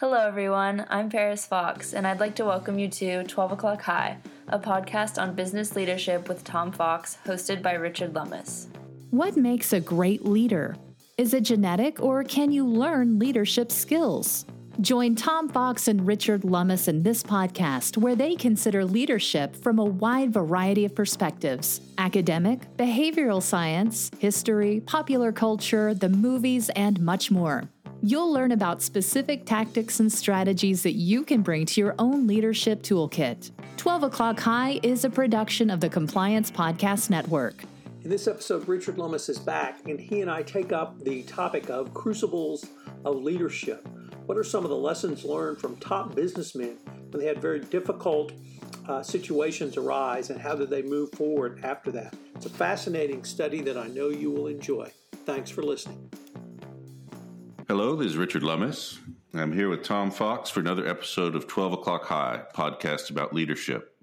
Hello, 0.00 0.16
everyone. 0.16 0.86
I'm 0.88 1.10
Paris 1.10 1.44
Fox, 1.44 1.92
and 1.92 2.06
I'd 2.06 2.20
like 2.20 2.34
to 2.36 2.44
welcome 2.46 2.78
you 2.78 2.88
to 2.88 3.22
12 3.22 3.52
O'Clock 3.52 3.82
High, 3.82 4.16
a 4.48 4.58
podcast 4.58 5.20
on 5.20 5.34
business 5.34 5.76
leadership 5.76 6.26
with 6.26 6.42
Tom 6.42 6.72
Fox, 6.72 7.18
hosted 7.26 7.60
by 7.60 7.74
Richard 7.74 8.14
Lummis. 8.14 8.68
What 9.10 9.36
makes 9.36 9.74
a 9.74 9.80
great 9.80 10.24
leader? 10.24 10.74
Is 11.18 11.34
it 11.34 11.42
genetic, 11.42 12.00
or 12.00 12.24
can 12.24 12.50
you 12.50 12.66
learn 12.66 13.18
leadership 13.18 13.70
skills? 13.70 14.46
Join 14.80 15.16
Tom 15.16 15.50
Fox 15.50 15.86
and 15.86 16.06
Richard 16.06 16.44
Lummis 16.44 16.88
in 16.88 17.02
this 17.02 17.22
podcast, 17.22 17.98
where 17.98 18.16
they 18.16 18.36
consider 18.36 18.86
leadership 18.86 19.54
from 19.54 19.78
a 19.78 19.84
wide 19.84 20.32
variety 20.32 20.86
of 20.86 20.94
perspectives 20.94 21.82
academic, 21.98 22.74
behavioral 22.78 23.42
science, 23.42 24.10
history, 24.18 24.80
popular 24.80 25.30
culture, 25.30 25.92
the 25.92 26.08
movies, 26.08 26.70
and 26.70 26.98
much 27.00 27.30
more. 27.30 27.68
You'll 28.02 28.32
learn 28.32 28.52
about 28.52 28.80
specific 28.80 29.44
tactics 29.44 30.00
and 30.00 30.10
strategies 30.10 30.82
that 30.84 30.94
you 30.94 31.22
can 31.22 31.42
bring 31.42 31.66
to 31.66 31.82
your 31.82 31.94
own 31.98 32.26
leadership 32.26 32.82
toolkit. 32.82 33.50
12 33.76 34.04
O'Clock 34.04 34.40
High 34.40 34.80
is 34.82 35.04
a 35.04 35.10
production 35.10 35.68
of 35.68 35.80
the 35.80 35.90
Compliance 35.90 36.50
Podcast 36.50 37.10
Network. 37.10 37.62
In 38.02 38.08
this 38.08 38.26
episode, 38.26 38.66
Richard 38.66 38.96
Lummis 38.96 39.28
is 39.28 39.38
back, 39.38 39.86
and 39.86 40.00
he 40.00 40.22
and 40.22 40.30
I 40.30 40.42
take 40.42 40.72
up 40.72 40.98
the 41.04 41.24
topic 41.24 41.68
of 41.68 41.92
crucibles 41.92 42.64
of 43.04 43.16
leadership. 43.16 43.86
What 44.24 44.38
are 44.38 44.44
some 44.44 44.64
of 44.64 44.70
the 44.70 44.76
lessons 44.76 45.22
learned 45.22 45.58
from 45.58 45.76
top 45.76 46.14
businessmen 46.14 46.78
when 47.10 47.20
they 47.20 47.26
had 47.26 47.42
very 47.42 47.60
difficult 47.60 48.32
uh, 48.88 49.02
situations 49.02 49.76
arise, 49.76 50.30
and 50.30 50.40
how 50.40 50.54
did 50.54 50.70
they 50.70 50.80
move 50.80 51.12
forward 51.12 51.60
after 51.64 51.90
that? 51.92 52.14
It's 52.34 52.46
a 52.46 52.50
fascinating 52.50 53.24
study 53.24 53.60
that 53.60 53.76
I 53.76 53.88
know 53.88 54.08
you 54.08 54.30
will 54.30 54.46
enjoy. 54.46 54.90
Thanks 55.26 55.50
for 55.50 55.62
listening. 55.62 56.10
Hello, 57.70 57.94
this 57.94 58.08
is 58.08 58.16
Richard 58.16 58.42
Lummis. 58.42 58.98
I'm 59.32 59.52
here 59.52 59.68
with 59.68 59.84
Tom 59.84 60.10
Fox 60.10 60.50
for 60.50 60.58
another 60.58 60.88
episode 60.88 61.36
of 61.36 61.46
12 61.46 61.74
O'Clock 61.74 62.04
High, 62.04 62.42
podcast 62.52 63.10
about 63.10 63.32
leadership. 63.32 63.96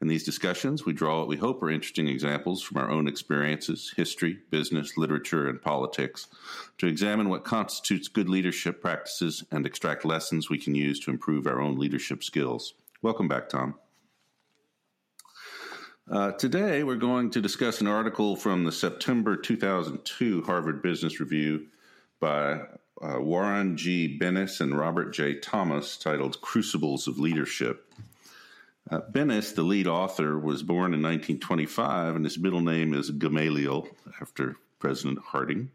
In 0.00 0.08
these 0.08 0.24
discussions, 0.24 0.86
we 0.86 0.94
draw 0.94 1.18
what 1.18 1.28
we 1.28 1.36
hope 1.36 1.62
are 1.62 1.68
interesting 1.68 2.08
examples 2.08 2.62
from 2.62 2.78
our 2.78 2.90
own 2.90 3.06
experiences, 3.06 3.92
history, 3.94 4.38
business, 4.48 4.96
literature, 4.96 5.50
and 5.50 5.60
politics 5.60 6.28
to 6.78 6.86
examine 6.86 7.28
what 7.28 7.44
constitutes 7.44 8.08
good 8.08 8.30
leadership 8.30 8.80
practices 8.80 9.44
and 9.50 9.66
extract 9.66 10.06
lessons 10.06 10.48
we 10.48 10.56
can 10.56 10.74
use 10.74 10.98
to 11.00 11.10
improve 11.10 11.46
our 11.46 11.60
own 11.60 11.78
leadership 11.78 12.24
skills. 12.24 12.72
Welcome 13.02 13.28
back, 13.28 13.50
Tom. 13.50 13.74
Uh, 16.10 16.32
today, 16.32 16.82
we're 16.82 16.96
going 16.96 17.28
to 17.32 17.42
discuss 17.42 17.82
an 17.82 17.88
article 17.88 18.36
from 18.36 18.64
the 18.64 18.72
September 18.72 19.36
2002 19.36 20.44
Harvard 20.44 20.80
Business 20.80 21.20
Review 21.20 21.66
by 22.22 22.60
uh, 23.02 23.20
Warren 23.20 23.76
G. 23.76 24.16
Bennis 24.16 24.60
and 24.60 24.78
Robert 24.78 25.10
J. 25.12 25.34
Thomas 25.40 25.96
titled 25.96 26.40
Crucibles 26.40 27.08
of 27.08 27.18
Leadership. 27.18 27.92
Uh, 28.88 29.00
Bennis, 29.10 29.52
the 29.56 29.62
lead 29.64 29.88
author, 29.88 30.38
was 30.38 30.62
born 30.62 30.94
in 30.94 31.02
1925, 31.02 32.14
and 32.14 32.24
his 32.24 32.38
middle 32.38 32.60
name 32.60 32.94
is 32.94 33.10
Gamaliel, 33.10 33.88
after 34.20 34.54
President 34.78 35.18
Harding. 35.18 35.72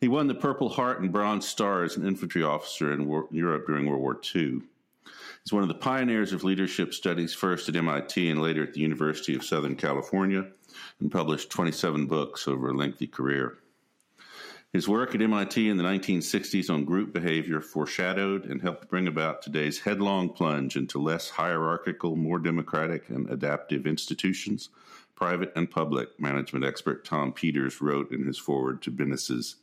He 0.00 0.08
won 0.08 0.26
the 0.26 0.34
Purple 0.34 0.70
Heart 0.70 1.00
and 1.00 1.12
Bronze 1.12 1.46
Star 1.46 1.84
as 1.84 1.96
an 1.96 2.04
infantry 2.04 2.42
officer 2.42 2.92
in 2.92 3.06
war- 3.06 3.28
Europe 3.30 3.68
during 3.68 3.86
World 3.86 4.02
War 4.02 4.20
II. 4.34 4.60
He's 5.44 5.52
one 5.52 5.62
of 5.62 5.68
the 5.68 5.74
pioneers 5.74 6.32
of 6.32 6.42
leadership 6.42 6.92
studies, 6.92 7.32
first 7.32 7.68
at 7.68 7.76
MIT 7.76 8.28
and 8.28 8.42
later 8.42 8.64
at 8.64 8.74
the 8.74 8.80
University 8.80 9.36
of 9.36 9.44
Southern 9.44 9.76
California, 9.76 10.46
and 10.98 11.12
published 11.12 11.50
27 11.50 12.06
books 12.06 12.48
over 12.48 12.70
a 12.70 12.76
lengthy 12.76 13.06
career. 13.06 13.58
His 14.74 14.88
work 14.88 15.14
at 15.14 15.22
MIT 15.22 15.68
in 15.68 15.76
the 15.76 15.84
1960s 15.84 16.68
on 16.68 16.84
group 16.84 17.12
behavior 17.12 17.60
foreshadowed 17.60 18.46
and 18.46 18.60
helped 18.60 18.88
bring 18.88 19.06
about 19.06 19.40
today's 19.40 19.78
headlong 19.78 20.28
plunge 20.30 20.74
into 20.74 21.00
less 21.00 21.30
hierarchical, 21.30 22.16
more 22.16 22.40
democratic, 22.40 23.08
and 23.08 23.30
adaptive 23.30 23.86
institutions. 23.86 24.70
Private 25.14 25.52
and 25.54 25.70
public 25.70 26.18
management 26.18 26.64
expert 26.64 27.04
Tom 27.04 27.32
Peters 27.32 27.80
wrote 27.80 28.10
in 28.10 28.26
his 28.26 28.36
foreword 28.36 28.82
to 28.82 28.90
Bennis's 28.90 29.58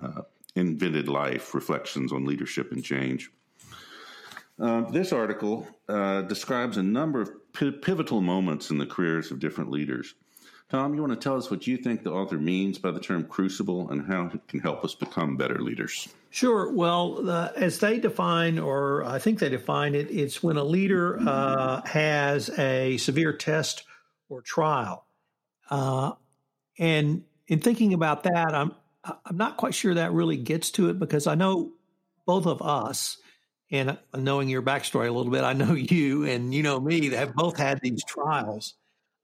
uh, 0.00 0.22
Invented 0.56 1.08
Life 1.08 1.52
Reflections 1.52 2.10
on 2.10 2.24
Leadership 2.24 2.72
and 2.72 2.82
Change. 2.82 3.30
Uh, 4.58 4.90
this 4.90 5.12
article 5.12 5.68
uh, 5.90 6.22
describes 6.22 6.78
a 6.78 6.82
number 6.82 7.20
of 7.20 7.52
p- 7.52 7.70
pivotal 7.70 8.22
moments 8.22 8.70
in 8.70 8.78
the 8.78 8.86
careers 8.86 9.30
of 9.30 9.40
different 9.40 9.70
leaders. 9.70 10.14
Tom, 10.70 10.94
you 10.94 11.00
want 11.00 11.12
to 11.12 11.22
tell 11.22 11.36
us 11.36 11.50
what 11.50 11.66
you 11.66 11.76
think 11.76 12.02
the 12.02 12.10
author 12.10 12.38
means 12.38 12.78
by 12.78 12.90
the 12.90 13.00
term 13.00 13.24
crucible 13.24 13.90
and 13.90 14.06
how 14.06 14.30
it 14.32 14.48
can 14.48 14.60
help 14.60 14.84
us 14.84 14.94
become 14.94 15.36
better 15.36 15.60
leaders? 15.60 16.08
Sure. 16.30 16.72
Well, 16.72 17.28
uh, 17.30 17.50
as 17.54 17.78
they 17.78 17.98
define, 17.98 18.58
or 18.58 19.04
I 19.04 19.18
think 19.18 19.38
they 19.38 19.50
define 19.50 19.94
it, 19.94 20.10
it's 20.10 20.42
when 20.42 20.56
a 20.56 20.64
leader 20.64 21.18
uh, 21.20 21.82
has 21.86 22.50
a 22.58 22.96
severe 22.96 23.32
test 23.32 23.84
or 24.28 24.40
trial. 24.40 25.06
Uh, 25.70 26.12
and 26.78 27.22
in 27.46 27.60
thinking 27.60 27.94
about 27.94 28.24
that, 28.24 28.54
I'm 28.54 28.72
I'm 29.04 29.36
not 29.36 29.56
quite 29.56 29.74
sure 29.74 29.94
that 29.94 30.12
really 30.12 30.36
gets 30.36 30.70
to 30.72 30.88
it 30.88 30.98
because 30.98 31.26
I 31.26 31.34
know 31.34 31.72
both 32.26 32.46
of 32.46 32.62
us, 32.62 33.18
and 33.70 33.98
knowing 34.16 34.48
your 34.48 34.62
backstory 34.62 35.08
a 35.08 35.12
little 35.12 35.30
bit, 35.30 35.44
I 35.44 35.52
know 35.52 35.72
you 35.74 36.24
and 36.24 36.54
you 36.54 36.62
know 36.62 36.80
me 36.80 37.10
have 37.10 37.34
both 37.34 37.56
had 37.56 37.80
these 37.82 38.02
trials. 38.04 38.74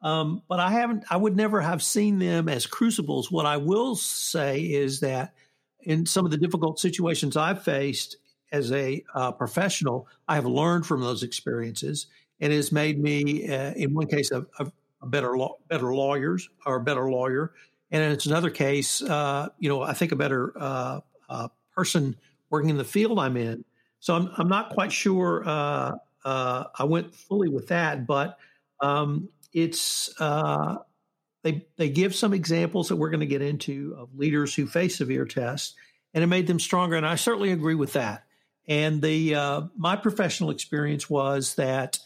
Um, 0.02 0.42
but 0.48 0.60
I 0.60 0.70
haven't, 0.70 1.04
I 1.10 1.16
would 1.16 1.36
never 1.36 1.60
have 1.60 1.82
seen 1.82 2.18
them 2.18 2.48
as 2.48 2.66
crucibles. 2.66 3.30
What 3.30 3.46
I 3.46 3.58
will 3.58 3.96
say 3.96 4.60
is 4.62 5.00
that 5.00 5.34
in 5.80 6.06
some 6.06 6.24
of 6.24 6.30
the 6.30 6.38
difficult 6.38 6.78
situations 6.78 7.36
I've 7.36 7.62
faced 7.62 8.16
as 8.52 8.72
a 8.72 9.04
uh, 9.14 9.32
professional, 9.32 10.08
I 10.26 10.34
have 10.36 10.46
learned 10.46 10.86
from 10.86 11.00
those 11.00 11.22
experiences 11.22 12.06
and 12.40 12.52
it 12.52 12.56
has 12.56 12.72
made 12.72 12.98
me, 12.98 13.48
uh, 13.48 13.72
in 13.74 13.94
one 13.94 14.06
case, 14.06 14.30
a, 14.30 14.46
a, 14.58 14.72
a 15.02 15.06
better 15.06 15.36
law, 15.36 15.56
better 15.68 15.94
lawyers 15.94 16.48
or 16.64 16.76
a 16.76 16.80
better 16.80 17.10
lawyer, 17.10 17.52
and 17.90 18.02
in 18.02 18.30
another 18.30 18.50
case, 18.50 19.02
uh, 19.02 19.48
you 19.58 19.68
know, 19.68 19.82
I 19.82 19.92
think 19.92 20.12
a 20.12 20.16
better 20.16 20.52
uh, 20.56 21.00
uh, 21.28 21.48
person 21.74 22.16
working 22.48 22.70
in 22.70 22.76
the 22.76 22.84
field 22.84 23.18
I'm 23.18 23.36
in. 23.36 23.64
So 24.00 24.14
I'm 24.14 24.30
I'm 24.36 24.48
not 24.48 24.70
quite 24.70 24.92
sure 24.92 25.42
uh, 25.46 25.92
I 26.24 26.84
went 26.84 27.14
fully 27.14 27.48
with 27.48 27.68
that, 27.68 28.06
but 28.06 28.38
um, 28.80 29.28
it's 29.52 30.10
uh, 30.20 30.76
they 31.42 31.66
they 31.76 31.88
give 31.88 32.14
some 32.14 32.34
examples 32.34 32.88
that 32.88 32.96
we're 32.96 33.10
going 33.10 33.20
to 33.20 33.26
get 33.26 33.42
into 33.42 33.94
of 33.98 34.14
leaders 34.14 34.54
who 34.54 34.66
face 34.66 34.96
severe 34.96 35.24
tests, 35.24 35.74
and 36.14 36.22
it 36.22 36.26
made 36.26 36.46
them 36.46 36.60
stronger. 36.60 36.96
And 36.96 37.06
I 37.06 37.16
certainly 37.16 37.52
agree 37.52 37.74
with 37.74 37.94
that. 37.94 38.24
And 38.68 39.00
the 39.02 39.34
uh, 39.34 39.62
my 39.76 39.96
professional 39.96 40.50
experience 40.50 41.08
was 41.08 41.54
that 41.54 41.98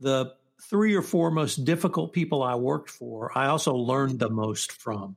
the 0.00 0.34
three 0.68 0.94
or 0.94 1.02
four 1.02 1.30
most 1.30 1.64
difficult 1.64 2.12
people 2.12 2.42
I 2.42 2.56
worked 2.56 2.90
for, 2.90 3.36
I 3.36 3.46
also 3.46 3.74
learned 3.74 4.18
the 4.18 4.30
most 4.30 4.72
from. 4.72 5.16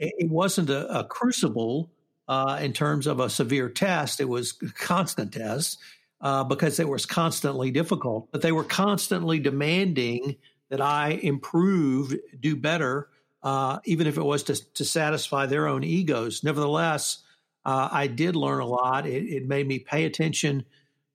It, 0.00 0.30
wasn't 0.30 0.70
a, 0.70 1.00
a 1.00 1.04
crucible 1.04 1.90
uh, 2.28 2.58
in 2.62 2.72
terms 2.72 3.08
of 3.08 3.20
a 3.20 3.30
severe 3.30 3.68
test; 3.68 4.20
it 4.20 4.28
was 4.28 4.52
constant 4.78 5.32
tests. 5.32 5.78
Uh, 6.20 6.42
because 6.42 6.80
it 6.80 6.88
was 6.88 7.06
constantly 7.06 7.70
difficult, 7.70 8.26
but 8.32 8.42
they 8.42 8.50
were 8.50 8.64
constantly 8.64 9.38
demanding 9.38 10.34
that 10.70 10.80
I 10.80 11.10
improve, 11.22 12.14
do 12.38 12.56
better, 12.56 13.08
uh, 13.42 13.78
even 13.84 14.06
if 14.06 14.16
it 14.16 14.22
was 14.22 14.42
to, 14.44 14.72
to 14.74 14.84
satisfy 14.84 15.46
their 15.46 15.66
own 15.66 15.84
egos. 15.84 16.44
Nevertheless, 16.44 17.18
uh, 17.64 17.88
I 17.90 18.06
did 18.06 18.36
learn 18.36 18.60
a 18.60 18.66
lot. 18.66 19.06
It, 19.06 19.24
it, 19.24 19.46
made 19.46 19.66
me 19.66 19.78
pay 19.78 20.04
attention 20.04 20.64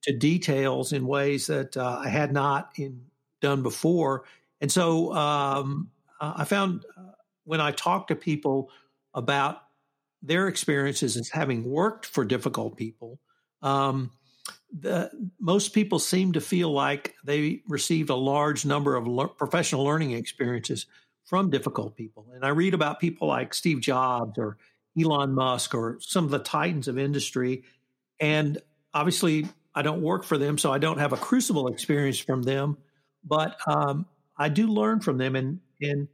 to 0.02 0.16
details 0.16 0.92
in 0.92 1.06
ways 1.06 1.46
that 1.48 1.76
uh, 1.76 2.00
I 2.04 2.08
had 2.08 2.32
not 2.32 2.72
in, 2.76 3.02
done 3.40 3.62
before. 3.62 4.24
And 4.60 4.70
so 4.70 5.12
um, 5.14 5.90
I 6.20 6.44
found 6.44 6.84
uh, 6.96 7.10
when 7.44 7.60
I 7.60 7.72
talked 7.72 8.08
to 8.08 8.16
people 8.16 8.70
about 9.14 9.62
their 10.22 10.48
experiences 10.48 11.16
as 11.16 11.28
having 11.28 11.64
worked 11.64 12.06
for 12.06 12.24
difficult 12.24 12.76
people, 12.76 13.20
um, 13.62 14.10
the, 14.78 15.10
most 15.38 15.72
people 15.72 15.98
seem 15.98 16.32
to 16.32 16.40
feel 16.40 16.70
like 16.72 17.14
they 17.24 17.62
received 17.68 18.10
a 18.10 18.14
large 18.16 18.66
number 18.66 18.96
of 18.96 19.06
le- 19.06 19.28
professional 19.28 19.84
learning 19.84 20.12
experiences 20.12 20.86
from 21.24 21.48
difficult 21.48 21.96
people. 21.96 22.26
And 22.34 22.44
I 22.44 22.48
read 22.48 22.74
about 22.74 23.00
people 23.00 23.28
like 23.28 23.54
Steve 23.54 23.80
Jobs 23.80 24.36
or 24.36 24.58
Elon 25.00 25.32
Musk 25.34 25.74
or 25.74 25.98
some 26.00 26.24
of 26.24 26.30
the 26.30 26.40
titans 26.40 26.88
of 26.88 26.98
industry. 26.98 27.62
And 28.20 28.58
obviously, 28.92 29.46
I 29.74 29.82
don't 29.82 30.02
work 30.02 30.24
for 30.24 30.38
them, 30.38 30.58
so 30.58 30.72
I 30.72 30.78
don't 30.78 30.98
have 30.98 31.12
a 31.12 31.16
crucible 31.16 31.68
experience 31.68 32.18
from 32.18 32.42
them. 32.42 32.76
But 33.24 33.56
um, 33.66 34.06
I 34.36 34.48
do 34.48 34.66
learn 34.66 35.00
from 35.00 35.18
them. 35.18 35.36
And, 35.36 35.60
and 35.80 36.08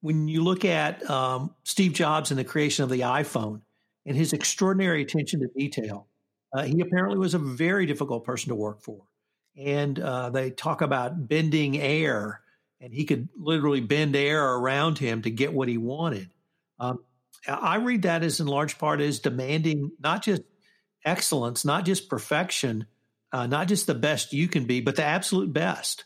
when 0.00 0.28
you 0.28 0.42
look 0.42 0.64
at 0.64 1.08
um, 1.08 1.54
Steve 1.64 1.92
Jobs 1.92 2.30
and 2.30 2.38
the 2.38 2.44
creation 2.44 2.82
of 2.82 2.90
the 2.90 3.00
iPhone 3.00 3.62
and 4.04 4.16
his 4.16 4.32
extraordinary 4.32 5.02
attention 5.02 5.40
to 5.40 5.48
detail, 5.56 6.06
uh, 6.52 6.62
he 6.62 6.80
apparently 6.80 7.18
was 7.18 7.34
a 7.34 7.38
very 7.38 7.86
difficult 7.86 8.24
person 8.24 8.48
to 8.48 8.54
work 8.54 8.82
for. 8.82 9.02
And 9.56 9.98
uh, 9.98 10.30
they 10.30 10.50
talk 10.50 10.80
about 10.80 11.28
bending 11.28 11.78
air, 11.78 12.40
and 12.80 12.92
he 12.92 13.04
could 13.04 13.28
literally 13.36 13.80
bend 13.80 14.16
air 14.16 14.54
around 14.54 14.98
him 14.98 15.22
to 15.22 15.30
get 15.30 15.52
what 15.52 15.68
he 15.68 15.76
wanted. 15.76 16.30
Um, 16.78 17.00
I 17.46 17.76
read 17.76 18.02
that 18.02 18.22
as 18.22 18.40
in 18.40 18.46
large 18.46 18.78
part 18.78 19.00
as 19.00 19.18
demanding 19.18 19.92
not 19.98 20.22
just 20.22 20.42
excellence, 21.04 21.64
not 21.64 21.84
just 21.84 22.08
perfection, 22.08 22.86
uh, 23.32 23.46
not 23.46 23.68
just 23.68 23.86
the 23.86 23.94
best 23.94 24.32
you 24.32 24.48
can 24.48 24.66
be, 24.66 24.80
but 24.80 24.96
the 24.96 25.04
absolute 25.04 25.52
best, 25.52 26.04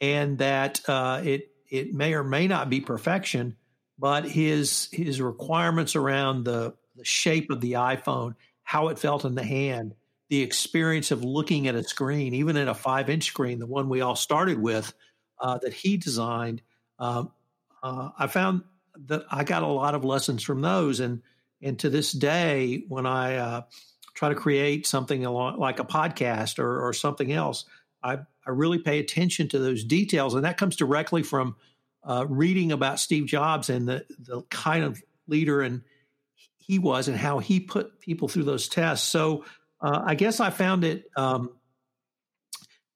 and 0.00 0.38
that 0.38 0.80
uh, 0.88 1.20
it 1.24 1.50
it 1.70 1.94
may 1.94 2.14
or 2.14 2.24
may 2.24 2.46
not 2.46 2.70
be 2.70 2.80
perfection, 2.80 3.56
but 3.98 4.24
his 4.24 4.88
his 4.92 5.20
requirements 5.20 5.96
around 5.96 6.44
the 6.44 6.74
the 6.96 7.04
shape 7.04 7.50
of 7.50 7.60
the 7.60 7.72
iPhone, 7.72 8.34
how 8.66 8.88
it 8.88 8.98
felt 8.98 9.24
in 9.24 9.36
the 9.36 9.44
hand, 9.44 9.94
the 10.28 10.42
experience 10.42 11.12
of 11.12 11.22
looking 11.22 11.68
at 11.68 11.76
a 11.76 11.84
screen, 11.84 12.34
even 12.34 12.56
at 12.56 12.66
a 12.66 12.74
five 12.74 13.08
inch 13.08 13.24
screen, 13.24 13.60
the 13.60 13.66
one 13.66 13.88
we 13.88 14.00
all 14.00 14.16
started 14.16 14.60
with, 14.60 14.92
uh, 15.40 15.56
that 15.58 15.72
he 15.72 15.96
designed. 15.96 16.62
Um, 16.98 17.30
uh, 17.80 18.10
I 18.18 18.26
found 18.26 18.62
that 19.06 19.24
I 19.30 19.44
got 19.44 19.62
a 19.62 19.68
lot 19.68 19.94
of 19.94 20.04
lessons 20.04 20.42
from 20.42 20.62
those, 20.62 20.98
and 20.98 21.22
and 21.62 21.78
to 21.78 21.88
this 21.88 22.10
day, 22.10 22.82
when 22.88 23.06
I 23.06 23.36
uh, 23.36 23.62
try 24.14 24.30
to 24.30 24.34
create 24.34 24.84
something 24.84 25.24
along, 25.24 25.60
like 25.60 25.78
a 25.78 25.84
podcast 25.84 26.58
or, 26.58 26.88
or 26.88 26.92
something 26.92 27.30
else, 27.30 27.66
I, 28.02 28.14
I 28.44 28.50
really 28.50 28.78
pay 28.78 28.98
attention 28.98 29.48
to 29.50 29.60
those 29.60 29.84
details, 29.84 30.34
and 30.34 30.44
that 30.44 30.58
comes 30.58 30.74
directly 30.74 31.22
from 31.22 31.54
uh, 32.02 32.26
reading 32.28 32.72
about 32.72 32.98
Steve 32.98 33.26
Jobs 33.26 33.70
and 33.70 33.88
the 33.88 34.04
the 34.18 34.42
kind 34.50 34.82
of 34.82 35.00
leader 35.28 35.62
and 35.62 35.82
he 36.66 36.78
was 36.78 37.06
and 37.08 37.16
how 37.16 37.38
he 37.38 37.60
put 37.60 38.00
people 38.00 38.28
through 38.28 38.44
those 38.44 38.68
tests. 38.68 39.06
So 39.06 39.44
uh, 39.80 40.02
I 40.04 40.14
guess 40.14 40.40
I 40.40 40.50
found 40.50 40.84
it 40.84 41.04
um, 41.16 41.50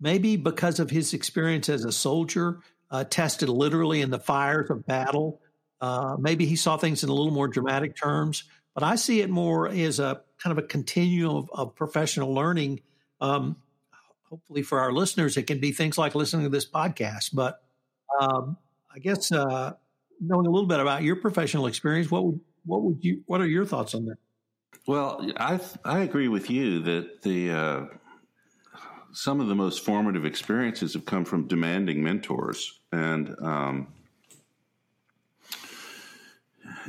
maybe 0.01 0.37
because 0.37 0.81
of 0.81 0.91
his 0.91 1.15
experience 1.15 1.69
as 1.69 1.85
a 1.85 1.93
soldier, 1.93 2.61
uh, 2.91 3.05
tested 3.05 3.49
literally 3.49 4.01
in 4.01 4.11
the 4.11 4.19
fires 4.19 4.71
of 4.71 4.85
battle. 4.87 5.41
Uh, 5.81 6.17
maybe 6.19 6.47
he 6.47 6.57
saw 6.57 6.77
things 6.77 7.05
in 7.05 7.11
a 7.11 7.15
little 7.15 7.33
more 7.33 7.47
dramatic 7.47 7.97
terms, 7.97 8.45
but 8.75 8.83
I 8.83 8.97
see 8.97 9.21
it 9.21 9.31
more 9.31 9.69
as 9.69 10.01
a 10.01 10.21
kind 10.43 10.59
of 10.59 10.65
a 10.65 10.67
continuum 10.67 11.37
of, 11.37 11.51
of 11.53 11.77
professional 11.77 12.35
learning. 12.35 12.81
Um, 13.21 13.57
hopefully, 14.29 14.63
for 14.63 14.81
our 14.81 14.93
listeners, 14.93 15.37
it 15.37 15.47
can 15.47 15.61
be 15.61 15.71
things 15.71 15.97
like 15.97 16.17
listening 16.17 16.45
to 16.45 16.51
this 16.51 16.69
podcast. 16.69 17.31
But 17.33 17.63
um, 18.21 18.57
I 18.93 18.99
guess 18.99 19.31
uh, 19.31 19.75
knowing 20.21 20.47
a 20.47 20.51
little 20.51 20.69
bit 20.69 20.81
about 20.81 21.05
your 21.05 21.17
professional 21.17 21.67
experience, 21.67 22.11
what 22.11 22.25
would 22.25 22.41
what 22.65 22.83
would 22.83 23.05
you? 23.05 23.23
What 23.27 23.41
are 23.41 23.47
your 23.47 23.65
thoughts 23.65 23.95
on 23.95 24.07
that? 24.07 24.19
Well, 24.87 25.31
I 25.37 25.61
I 25.85 26.01
agree 26.01 26.29
with 26.29 26.51
you 26.51 26.81
that 26.81 27.23
the 27.23 27.51
uh, 27.51 27.85
some 29.13 29.41
of 29.41 29.49
the 29.49 29.55
most 29.55 29.85
formative 29.85 30.25
experiences 30.25 30.95
have 30.95 31.05
come 31.05 31.25
from 31.25 31.47
demanding 31.47 32.03
mentors, 32.03 32.81
and 32.93 33.35
um, 33.41 33.89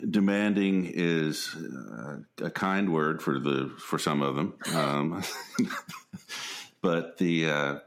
demanding 0.10 0.92
is 0.94 1.56
uh, 1.56 2.18
a 2.46 2.50
kind 2.50 2.94
word 2.94 3.22
for 3.22 3.40
the 3.40 3.74
for 3.78 4.00
some 4.00 4.22
of 4.22 4.36
them, 4.36 4.54
um, 4.74 5.24
but 6.82 7.18
the 7.18 7.50
uh, 7.50 7.80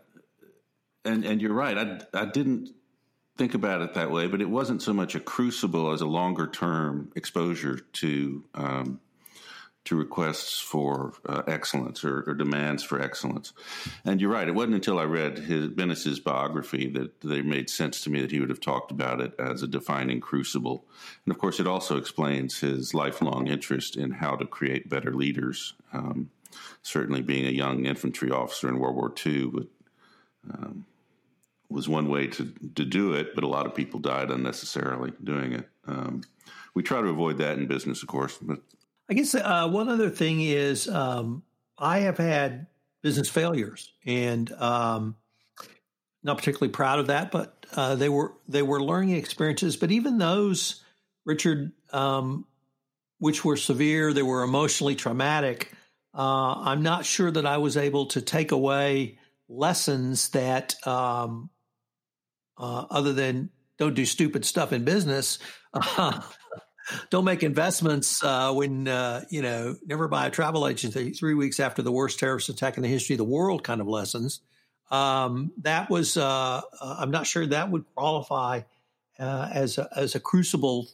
and 1.04 1.24
and 1.24 1.40
you're 1.40 1.54
right. 1.54 1.78
I 1.78 2.00
I 2.12 2.24
didn't 2.26 2.70
think 3.36 3.54
about 3.54 3.82
it 3.82 3.94
that 3.94 4.10
way, 4.10 4.26
but 4.26 4.40
it 4.40 4.48
wasn't 4.48 4.82
so 4.82 4.92
much 4.92 5.14
a 5.14 5.20
crucible 5.20 5.92
as 5.92 6.00
a 6.00 6.06
longer 6.06 6.46
term 6.46 7.10
exposure 7.16 7.78
to 7.78 8.44
um, 8.54 9.00
to 9.84 9.96
requests 9.96 10.58
for 10.58 11.12
uh, 11.28 11.42
excellence 11.46 12.04
or, 12.04 12.24
or, 12.26 12.32
demands 12.32 12.82
for 12.82 13.02
excellence. 13.02 13.52
And 14.02 14.18
you're 14.18 14.30
right; 14.30 14.48
it 14.48 14.54
wasn't 14.54 14.76
until 14.76 14.98
I 14.98 15.04
read 15.04 15.38
his 15.38 15.68
Bennis's 15.68 16.20
biography 16.20 16.88
that, 16.90 17.20
they 17.20 17.42
made 17.42 17.68
sense 17.68 18.00
to 18.02 18.10
me 18.10 18.22
that 18.22 18.30
he 18.30 18.40
would 18.40 18.48
have 18.48 18.60
talked 18.60 18.90
about 18.90 19.20
it 19.20 19.34
as 19.38 19.62
a 19.62 19.66
defining 19.66 20.20
crucible. 20.20 20.86
And 21.26 21.34
of 21.34 21.38
course, 21.38 21.60
it 21.60 21.66
also 21.66 21.98
explains 21.98 22.60
his 22.60 22.94
lifelong 22.94 23.48
interest 23.48 23.96
in 23.96 24.12
how 24.12 24.36
to 24.36 24.46
create 24.46 24.88
better 24.88 25.12
leaders. 25.12 25.74
Um, 25.92 26.30
certainly, 26.82 27.20
being 27.20 27.46
a 27.46 27.50
young 27.50 27.84
infantry 27.84 28.30
officer 28.30 28.68
in 28.68 28.78
World 28.78 28.96
War 28.96 29.12
II, 29.26 29.46
but 29.46 29.66
um, 30.50 30.86
was 31.68 31.88
one 31.88 32.08
way 32.08 32.26
to 32.28 32.52
to 32.74 32.84
do 32.84 33.14
it, 33.14 33.34
but 33.34 33.44
a 33.44 33.48
lot 33.48 33.66
of 33.66 33.74
people 33.74 34.00
died 34.00 34.30
unnecessarily 34.30 35.12
doing 35.22 35.52
it. 35.52 35.68
Um, 35.86 36.22
we 36.74 36.82
try 36.82 37.00
to 37.00 37.08
avoid 37.08 37.38
that 37.38 37.58
in 37.58 37.66
business, 37.66 38.02
of 38.02 38.08
course. 38.08 38.38
But 38.40 38.58
I 39.08 39.14
guess 39.14 39.34
uh, 39.34 39.68
one 39.68 39.88
other 39.88 40.10
thing 40.10 40.40
is 40.40 40.88
um, 40.88 41.42
I 41.78 42.00
have 42.00 42.18
had 42.18 42.66
business 43.02 43.28
failures, 43.28 43.92
and 44.06 44.50
um, 44.52 45.16
not 46.22 46.38
particularly 46.38 46.72
proud 46.72 46.98
of 46.98 47.08
that, 47.08 47.30
but 47.30 47.66
uh, 47.74 47.94
they 47.94 48.08
were 48.08 48.32
they 48.48 48.62
were 48.62 48.82
learning 48.82 49.16
experiences. 49.16 49.76
But 49.76 49.90
even 49.90 50.18
those, 50.18 50.82
Richard, 51.24 51.72
um, 51.92 52.46
which 53.18 53.44
were 53.44 53.56
severe, 53.56 54.12
they 54.12 54.22
were 54.22 54.42
emotionally 54.42 54.94
traumatic. 54.94 55.72
Uh, 56.16 56.54
I'm 56.60 56.82
not 56.82 57.04
sure 57.04 57.30
that 57.30 57.46
I 57.46 57.58
was 57.58 57.76
able 57.76 58.06
to 58.06 58.22
take 58.22 58.52
away 58.52 59.18
lessons 59.48 60.30
that 60.30 60.74
um, 60.86 61.50
uh, 62.58 62.86
other 62.90 63.12
than 63.12 63.50
don't 63.78 63.94
do 63.94 64.04
stupid 64.04 64.44
stuff 64.44 64.72
in 64.72 64.84
business. 64.84 65.38
Don't 67.10 67.24
make 67.24 67.42
investments 67.42 68.22
uh, 68.22 68.52
when 68.52 68.86
uh, 68.86 69.24
you 69.30 69.40
know 69.40 69.74
never 69.86 70.06
buy 70.06 70.26
a 70.26 70.30
travel 70.30 70.68
agency 70.68 71.12
three 71.12 71.32
weeks 71.32 71.58
after 71.58 71.80
the 71.80 71.90
worst 71.90 72.18
terrorist 72.18 72.50
attack 72.50 72.76
in 72.76 72.82
the 72.82 72.88
history 72.88 73.14
of 73.14 73.18
the 73.18 73.24
world 73.24 73.64
kind 73.64 73.80
of 73.80 73.86
lessons 73.86 74.40
um, 74.90 75.52
that 75.62 75.88
was 75.88 76.18
uh, 76.18 76.60
uh 76.80 76.96
i'm 76.98 77.10
not 77.10 77.26
sure 77.26 77.46
that 77.46 77.70
would 77.70 77.86
qualify 77.94 78.60
uh, 79.18 79.48
as 79.50 79.78
a, 79.78 79.88
as 79.96 80.14
a 80.14 80.20
crucible 80.20 80.86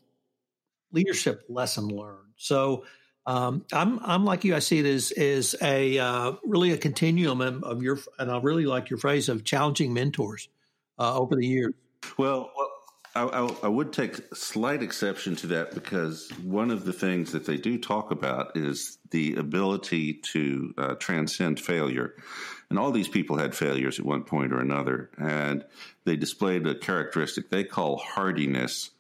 leadership 0.92 1.42
lesson 1.48 1.88
learned 1.88 2.34
so 2.36 2.84
um, 3.26 3.66
I'm 3.70 4.00
I'm 4.02 4.24
like 4.24 4.44
you. 4.44 4.56
I 4.56 4.60
see 4.60 4.78
it 4.78 4.86
as 4.86 5.12
as 5.12 5.54
a 5.60 5.98
uh, 5.98 6.32
really 6.42 6.72
a 6.72 6.78
continuum 6.78 7.42
of 7.62 7.82
your, 7.82 7.98
and 8.18 8.30
I 8.30 8.40
really 8.40 8.64
like 8.64 8.88
your 8.88 8.98
phrase 8.98 9.28
of 9.28 9.44
challenging 9.44 9.92
mentors 9.92 10.48
uh, 11.00 11.18
over 11.18 11.34
the 11.34 11.46
years? 11.46 11.74
Well, 12.18 12.52
I, 13.14 13.22
I, 13.22 13.56
I, 13.64 13.68
would 13.68 13.92
take 13.92 14.20
slight 14.34 14.82
exception 14.82 15.34
to 15.36 15.48
that 15.48 15.74
because 15.74 16.30
one 16.44 16.70
of 16.70 16.84
the 16.84 16.92
things 16.92 17.32
that 17.32 17.44
they 17.44 17.56
do 17.56 17.76
talk 17.78 18.12
about 18.12 18.56
is 18.56 18.98
the 19.10 19.34
ability 19.34 20.14
to 20.32 20.74
uh, 20.78 20.94
transcend 20.94 21.58
failure. 21.58 22.14
And 22.68 22.78
all 22.78 22.92
these 22.92 23.08
people 23.08 23.36
had 23.36 23.54
failures 23.54 23.98
at 23.98 24.04
one 24.04 24.22
point 24.22 24.52
or 24.52 24.60
another, 24.60 25.10
and 25.18 25.64
they 26.04 26.14
displayed 26.14 26.66
a 26.68 26.74
characteristic 26.76 27.50
they 27.50 27.64
call 27.64 27.96
hardiness. 27.96 28.90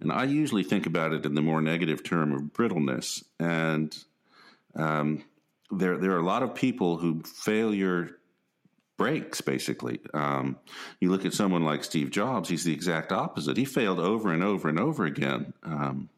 And 0.00 0.12
I 0.12 0.24
usually 0.24 0.62
think 0.62 0.84
about 0.84 1.12
it 1.12 1.24
in 1.24 1.34
the 1.34 1.40
more 1.40 1.62
negative 1.62 2.04
term 2.04 2.32
of 2.32 2.52
brittleness. 2.52 3.24
And 3.40 3.96
um, 4.76 5.24
there, 5.70 5.96
there 5.96 6.12
are 6.12 6.20
a 6.20 6.26
lot 6.26 6.42
of 6.42 6.54
people 6.54 6.98
who 6.98 7.22
failure 7.22 8.17
breaks 8.98 9.40
basically. 9.40 10.00
Um, 10.12 10.58
you 11.00 11.10
look 11.10 11.24
at 11.24 11.32
someone 11.32 11.64
like 11.64 11.84
Steve 11.84 12.10
Jobs; 12.10 12.50
he's 12.50 12.64
the 12.64 12.74
exact 12.74 13.12
opposite. 13.12 13.56
He 13.56 13.64
failed 13.64 13.98
over 13.98 14.30
and 14.30 14.44
over 14.44 14.68
and 14.68 14.78
over 14.78 15.06
again, 15.06 15.54
um, 15.62 16.10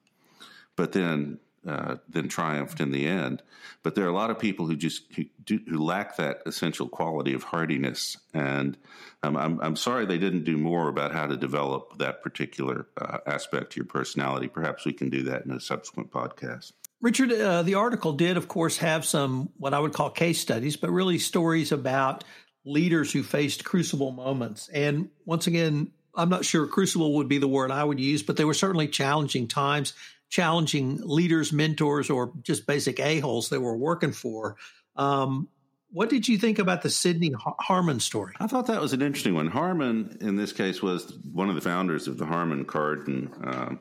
but 0.74 0.90
then 0.90 1.38
uh, 1.66 1.96
then 2.08 2.26
triumphed 2.26 2.80
in 2.80 2.90
the 2.90 3.06
end. 3.06 3.42
But 3.82 3.94
there 3.94 4.04
are 4.04 4.08
a 4.08 4.14
lot 4.14 4.30
of 4.30 4.38
people 4.38 4.66
who 4.66 4.76
just 4.76 5.02
who, 5.14 5.26
do, 5.44 5.60
who 5.68 5.82
lack 5.82 6.16
that 6.16 6.42
essential 6.46 6.88
quality 6.88 7.34
of 7.34 7.44
hardiness, 7.44 8.16
and 8.34 8.76
um, 9.22 9.36
I'm 9.36 9.60
I'm 9.60 9.76
sorry 9.76 10.06
they 10.06 10.18
didn't 10.18 10.44
do 10.44 10.56
more 10.56 10.88
about 10.88 11.12
how 11.12 11.26
to 11.26 11.36
develop 11.36 11.98
that 11.98 12.22
particular 12.22 12.88
uh, 13.00 13.18
aspect 13.26 13.72
to 13.72 13.76
your 13.76 13.86
personality. 13.86 14.48
Perhaps 14.48 14.84
we 14.84 14.92
can 14.92 15.10
do 15.10 15.22
that 15.24 15.44
in 15.44 15.52
a 15.52 15.60
subsequent 15.60 16.10
podcast. 16.10 16.72
Richard, 17.02 17.32
uh, 17.32 17.62
the 17.62 17.74
article 17.74 18.12
did, 18.12 18.36
of 18.36 18.46
course, 18.46 18.76
have 18.78 19.06
some 19.06 19.50
what 19.56 19.72
I 19.72 19.78
would 19.78 19.94
call 19.94 20.10
case 20.10 20.38
studies, 20.38 20.76
but 20.76 20.90
really 20.90 21.18
stories 21.18 21.72
about 21.72 22.24
leaders 22.64 23.12
who 23.12 23.22
faced 23.22 23.64
crucible 23.64 24.10
moments. 24.10 24.68
And 24.68 25.10
once 25.24 25.46
again, 25.46 25.92
I'm 26.14 26.28
not 26.28 26.44
sure 26.44 26.66
crucible 26.66 27.14
would 27.14 27.28
be 27.28 27.38
the 27.38 27.48
word 27.48 27.70
I 27.70 27.84
would 27.84 28.00
use, 28.00 28.22
but 28.22 28.36
they 28.36 28.44
were 28.44 28.54
certainly 28.54 28.88
challenging 28.88 29.48
times, 29.48 29.92
challenging 30.28 31.00
leaders, 31.02 31.52
mentors, 31.52 32.10
or 32.10 32.32
just 32.42 32.66
basic 32.66 33.00
a-holes 33.00 33.48
they 33.48 33.58
were 33.58 33.76
working 33.76 34.12
for. 34.12 34.56
Um, 34.96 35.48
what 35.92 36.08
did 36.08 36.28
you 36.28 36.38
think 36.38 36.58
about 36.58 36.82
the 36.82 36.90
Sidney 36.90 37.32
Harman 37.36 37.98
story? 37.98 38.34
I 38.38 38.46
thought 38.46 38.66
that 38.66 38.80
was 38.80 38.92
an 38.92 39.02
interesting 39.02 39.34
one. 39.34 39.48
Harman, 39.48 40.18
in 40.20 40.36
this 40.36 40.52
case, 40.52 40.80
was 40.80 41.12
one 41.32 41.48
of 41.48 41.56
the 41.56 41.60
founders 41.60 42.06
of 42.06 42.16
the 42.16 42.26
Harman 42.26 42.64
Kardon 42.64 43.30
uh, 43.44 43.74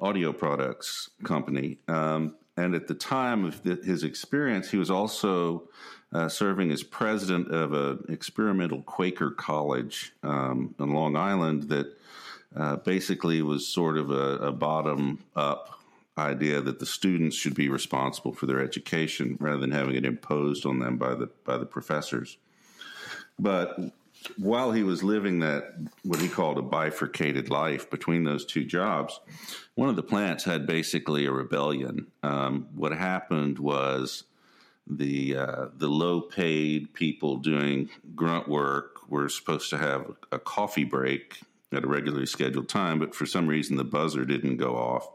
audio 0.00 0.32
products 0.32 1.10
company. 1.22 1.80
Um, 1.86 2.36
and 2.56 2.74
at 2.74 2.86
the 2.86 2.94
time 2.94 3.44
of 3.44 3.62
the, 3.62 3.76
his 3.76 4.04
experience, 4.04 4.70
he 4.70 4.78
was 4.78 4.90
also 4.90 5.68
uh, 6.12 6.28
serving 6.28 6.70
as 6.70 6.82
president 6.82 7.50
of 7.50 7.72
an 7.72 8.04
experimental 8.08 8.82
Quaker 8.82 9.30
college 9.30 10.12
um, 10.22 10.74
on 10.78 10.92
Long 10.92 11.16
Island 11.16 11.64
that 11.64 11.96
uh, 12.54 12.76
basically 12.76 13.40
was 13.42 13.66
sort 13.66 13.96
of 13.96 14.10
a, 14.10 14.36
a 14.36 14.52
bottom 14.52 15.18
up 15.34 15.78
idea 16.18 16.60
that 16.60 16.78
the 16.78 16.86
students 16.86 17.36
should 17.36 17.54
be 17.54 17.70
responsible 17.70 18.32
for 18.32 18.44
their 18.44 18.60
education 18.60 19.36
rather 19.40 19.58
than 19.58 19.70
having 19.70 19.94
it 19.94 20.04
imposed 20.04 20.66
on 20.66 20.78
them 20.78 20.98
by 20.98 21.14
the 21.14 21.30
by 21.44 21.56
the 21.56 21.64
professors. 21.64 22.36
But 23.38 23.78
while 24.36 24.72
he 24.72 24.82
was 24.82 25.02
living 25.02 25.40
that 25.40 25.74
what 26.02 26.20
he 26.20 26.28
called 26.28 26.58
a 26.58 26.62
bifurcated 26.62 27.48
life 27.48 27.90
between 27.90 28.24
those 28.24 28.44
two 28.44 28.64
jobs, 28.64 29.18
one 29.74 29.88
of 29.88 29.96
the 29.96 30.02
plants 30.02 30.44
had 30.44 30.66
basically 30.66 31.26
a 31.26 31.32
rebellion. 31.32 32.08
Um, 32.22 32.68
what 32.74 32.92
happened 32.92 33.58
was 33.58 34.24
the 34.86 35.36
uh, 35.36 35.66
the 35.76 35.88
low 35.88 36.20
paid 36.20 36.92
people 36.94 37.36
doing 37.36 37.90
grunt 38.14 38.48
work. 38.48 38.90
Were 39.08 39.28
supposed 39.28 39.68
to 39.70 39.78
have 39.78 40.10
a 40.30 40.38
coffee 40.38 40.84
break 40.84 41.40
at 41.70 41.84
a 41.84 41.86
regularly 41.86 42.24
scheduled 42.24 42.68
time, 42.68 42.98
but 42.98 43.14
for 43.14 43.26
some 43.26 43.46
reason 43.46 43.76
the 43.76 43.84
buzzer 43.84 44.24
didn't 44.24 44.56
go 44.56 44.76
off, 44.76 45.06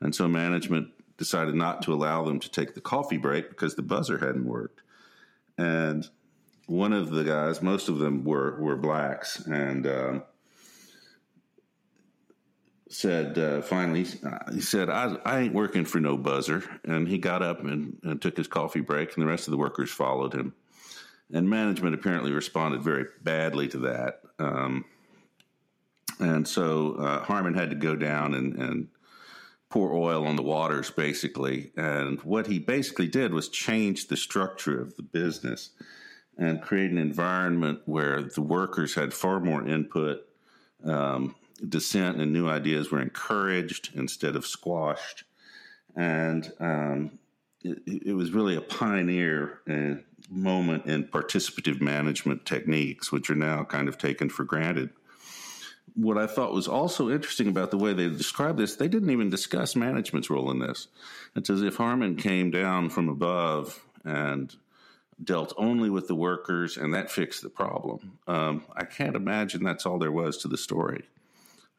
and 0.00 0.14
so 0.14 0.26
management 0.28 0.88
decided 1.18 1.54
not 1.54 1.82
to 1.82 1.92
allow 1.92 2.24
them 2.24 2.40
to 2.40 2.50
take 2.50 2.74
the 2.74 2.80
coffee 2.80 3.18
break 3.18 3.50
because 3.50 3.74
the 3.74 3.82
buzzer 3.82 4.18
hadn't 4.18 4.46
worked. 4.46 4.80
And 5.58 6.08
one 6.66 6.92
of 6.92 7.10
the 7.10 7.24
guys, 7.24 7.60
most 7.60 7.88
of 7.88 7.98
them 7.98 8.24
were 8.24 8.58
were 8.58 8.76
blacks, 8.76 9.44
and 9.46 9.86
um, 9.86 10.22
said 12.88 13.38
uh, 13.38 13.62
finally 13.62 14.06
uh, 14.24 14.52
he 14.52 14.60
said 14.60 14.90
I, 14.90 15.16
I 15.24 15.40
ain't 15.40 15.54
working 15.54 15.84
for 15.84 16.00
no 16.00 16.16
buzzer. 16.16 16.62
And 16.84 17.08
he 17.08 17.18
got 17.18 17.42
up 17.42 17.60
and, 17.60 17.98
and, 18.02 18.20
took 18.20 18.36
his 18.36 18.48
coffee 18.48 18.80
break 18.80 19.14
and 19.14 19.22
the 19.22 19.28
rest 19.28 19.46
of 19.46 19.52
the 19.52 19.58
workers 19.58 19.90
followed 19.90 20.34
him. 20.34 20.54
And 21.32 21.48
management 21.48 21.94
apparently 21.94 22.32
responded 22.32 22.82
very 22.82 23.06
badly 23.22 23.68
to 23.68 23.78
that. 23.78 24.20
Um, 24.38 24.84
and 26.20 26.46
so 26.46 26.96
uh, 26.96 27.24
harman 27.24 27.54
had 27.54 27.70
to 27.70 27.76
go 27.76 27.96
down 27.96 28.34
and, 28.34 28.54
and 28.56 28.88
pour 29.70 29.92
oil 29.92 30.26
on 30.26 30.36
the 30.36 30.42
waters 30.42 30.90
basically. 30.90 31.72
And 31.76 32.20
what 32.20 32.46
he 32.46 32.58
basically 32.58 33.08
did 33.08 33.32
was 33.32 33.48
change 33.48 34.08
the 34.08 34.16
structure 34.16 34.80
of 34.80 34.94
the 34.96 35.02
business 35.02 35.70
and 36.36 36.60
create 36.60 36.90
an 36.90 36.98
environment 36.98 37.80
where 37.86 38.22
the 38.22 38.42
workers 38.42 38.94
had 38.94 39.14
far 39.14 39.40
more 39.40 39.66
input 39.66 40.26
um, 40.84 41.34
dissent 41.68 42.20
and 42.20 42.32
new 42.32 42.48
ideas 42.48 42.90
were 42.90 43.00
encouraged 43.00 43.90
instead 43.94 44.36
of 44.36 44.46
squashed. 44.46 45.24
And 45.96 46.52
um, 46.58 47.18
it, 47.62 48.02
it, 48.06 48.12
was 48.14 48.32
really 48.32 48.56
a 48.56 48.60
pioneer 48.60 49.60
uh, 49.68 50.00
moment 50.28 50.86
in 50.86 51.04
participative 51.04 51.80
management 51.80 52.44
techniques, 52.44 53.12
which 53.12 53.30
are 53.30 53.36
now 53.36 53.64
kind 53.64 53.88
of 53.88 53.96
taken 53.96 54.28
for 54.28 54.44
granted. 54.44 54.90
What 55.94 56.18
I 56.18 56.26
thought 56.26 56.52
was 56.52 56.66
also 56.66 57.10
interesting 57.10 57.46
about 57.48 57.70
the 57.70 57.78
way 57.78 57.92
they 57.92 58.08
described 58.08 58.58
this, 58.58 58.74
they 58.74 58.88
didn't 58.88 59.10
even 59.10 59.30
discuss 59.30 59.76
management's 59.76 60.28
role 60.28 60.50
in 60.50 60.58
this. 60.58 60.88
It's 61.36 61.50
as 61.50 61.62
if 61.62 61.76
Harman 61.76 62.16
came 62.16 62.50
down 62.50 62.90
from 62.90 63.08
above 63.08 63.80
and 64.04 64.54
dealt 65.22 65.54
only 65.56 65.90
with 65.90 66.08
the 66.08 66.14
workers, 66.16 66.76
and 66.76 66.92
that 66.92 67.10
fixed 67.10 67.42
the 67.42 67.48
problem. 67.48 68.18
Um, 68.26 68.64
I 68.74 68.84
can't 68.84 69.14
imagine 69.14 69.62
that's 69.62 69.86
all 69.86 70.00
there 70.00 70.10
was 70.10 70.38
to 70.38 70.48
the 70.48 70.58
story. 70.58 71.04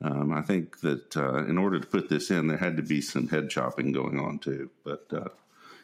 Um, 0.01 0.33
I 0.33 0.41
think 0.41 0.81
that 0.81 1.15
uh, 1.15 1.45
in 1.45 1.57
order 1.57 1.79
to 1.79 1.87
put 1.87 2.09
this 2.09 2.29
in, 2.29 2.47
there 2.47 2.57
had 2.57 2.77
to 2.77 2.83
be 2.83 3.01
some 3.01 3.27
head 3.27 3.49
chopping 3.49 3.91
going 3.91 4.19
on 4.19 4.39
too. 4.39 4.69
But 4.83 5.05
uh, 5.11 5.29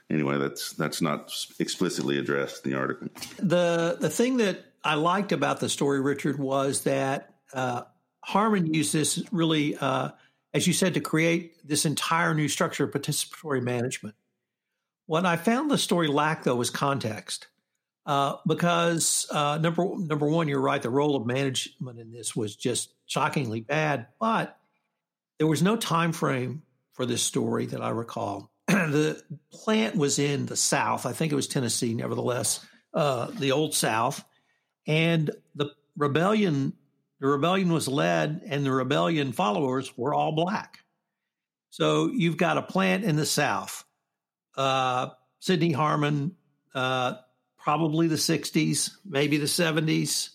anyway, 0.10 0.38
that's 0.38 0.74
that's 0.74 1.02
not 1.02 1.32
explicitly 1.60 2.18
addressed 2.18 2.66
in 2.66 2.72
the 2.72 2.78
article. 2.78 3.08
The 3.38 3.98
the 4.00 4.10
thing 4.10 4.38
that 4.38 4.66
I 4.84 4.96
liked 4.96 5.32
about 5.32 5.60
the 5.60 5.70
story, 5.70 6.02
Richard, 6.02 6.40
was 6.40 6.84
that 6.84 7.36
uh, 7.54 7.84
Harman 8.24 8.74
used 8.74 8.94
this 8.94 9.24
really, 9.32 9.78
uh, 9.78 10.10
as 10.54 10.68
you 10.68 10.74
said, 10.74 10.96
to 10.96 11.02
create 11.02 11.68
this 11.68 11.86
entire 11.86 12.34
new 12.34 12.48
structure 12.48 12.84
of 12.84 12.92
participatory 12.92 13.62
management. 13.62 14.16
What 15.06 15.26
I 15.26 15.36
found 15.36 15.72
the 15.72 15.78
story 15.78 16.08
lacked, 16.08 16.46
though, 16.46 16.56
was 16.56 16.70
context. 16.70 17.48
Uh, 18.12 18.36
because 18.46 19.26
uh, 19.32 19.58
number 19.58 19.88
number 19.98 20.28
one, 20.28 20.50
you're 20.50 20.60
right. 20.60 20.82
The 20.82 20.90
role 20.90 21.16
of 21.16 21.26
management 21.26 21.98
in 21.98 22.12
this 22.12 22.36
was 22.36 22.58
just 22.58 22.94
shockingly 23.06 23.62
bad, 23.62 24.08
but 24.20 24.58
there 25.38 25.48
was 25.48 25.64
no 25.64 25.78
time 25.78 26.12
frame 26.12 26.64
for 26.92 27.06
this 27.06 27.22
story 27.22 27.68
that 27.68 27.82
I 27.82 27.92
recall. 27.92 28.52
the 28.68 29.24
plant 29.54 29.96
was 29.96 30.20
in 30.20 30.46
the 30.46 30.58
South. 30.58 31.06
I 31.06 31.14
think 31.14 31.32
it 31.32 31.36
was 31.36 31.48
Tennessee, 31.48 31.94
nevertheless, 31.94 32.60
uh, 32.94 33.28
the 33.28 33.54
old 33.54 33.74
South, 33.74 34.22
and 34.86 35.32
the 35.56 35.72
rebellion. 35.96 36.74
The 37.22 37.28
rebellion 37.28 37.72
was 37.72 37.88
led, 37.88 38.42
and 38.46 38.66
the 38.66 38.74
rebellion 38.74 39.32
followers 39.32 39.98
were 39.98 40.14
all 40.14 40.34
black. 40.34 40.80
So 41.70 42.12
you've 42.12 42.36
got 42.36 42.58
a 42.58 42.62
plant 42.62 43.06
in 43.06 43.16
the 43.16 43.26
South. 43.26 43.86
Uh, 44.58 45.12
Sidney 45.40 45.72
Harman 45.72 46.36
uh, 46.76 47.14
probably 47.62 48.08
the 48.08 48.16
60s, 48.16 48.92
maybe 49.06 49.38
the 49.38 49.46
70s. 49.46 50.30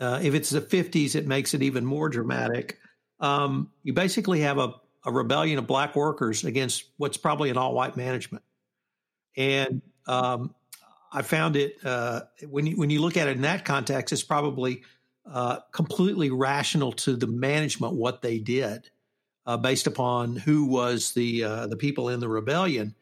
Uh, 0.00 0.20
if 0.22 0.34
it's 0.34 0.50
the 0.50 0.60
50s, 0.60 1.14
it 1.14 1.26
makes 1.26 1.54
it 1.54 1.62
even 1.62 1.84
more 1.84 2.08
dramatic. 2.08 2.78
Um, 3.20 3.70
you 3.82 3.92
basically 3.92 4.40
have 4.40 4.58
a, 4.58 4.74
a, 5.04 5.12
rebellion 5.12 5.58
of 5.58 5.66
black 5.66 5.94
workers 5.94 6.44
against 6.44 6.84
what's 6.96 7.16
probably 7.16 7.50
an 7.50 7.58
all 7.58 7.74
white 7.74 7.96
management. 7.96 8.42
And 9.36 9.82
um, 10.06 10.54
I 11.12 11.22
found 11.22 11.56
it, 11.56 11.76
uh, 11.84 12.22
when, 12.48 12.66
you, 12.66 12.76
when 12.76 12.90
you 12.90 13.00
look 13.00 13.16
at 13.16 13.28
it 13.28 13.36
in 13.36 13.42
that 13.42 13.64
context, 13.64 14.12
it's 14.12 14.24
probably 14.24 14.82
uh, 15.30 15.58
completely 15.70 16.30
rational 16.30 16.92
to 16.92 17.14
the 17.14 17.28
management 17.28 17.94
what 17.94 18.22
they 18.22 18.38
did 18.38 18.90
uh, 19.46 19.56
based 19.56 19.86
upon 19.86 20.36
who 20.36 20.64
was 20.64 21.12
the, 21.12 21.44
uh, 21.44 21.66
the 21.66 21.76
people 21.76 22.08
in 22.08 22.18
the 22.18 22.28
rebellion. 22.28 22.94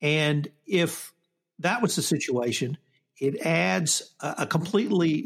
And 0.00 0.48
if 0.66 1.12
that 1.60 1.82
was 1.82 1.94
the 1.94 2.02
situation, 2.02 2.76
it 3.20 3.38
adds 3.42 4.14
a, 4.20 4.34
a 4.38 4.46
completely 4.46 5.22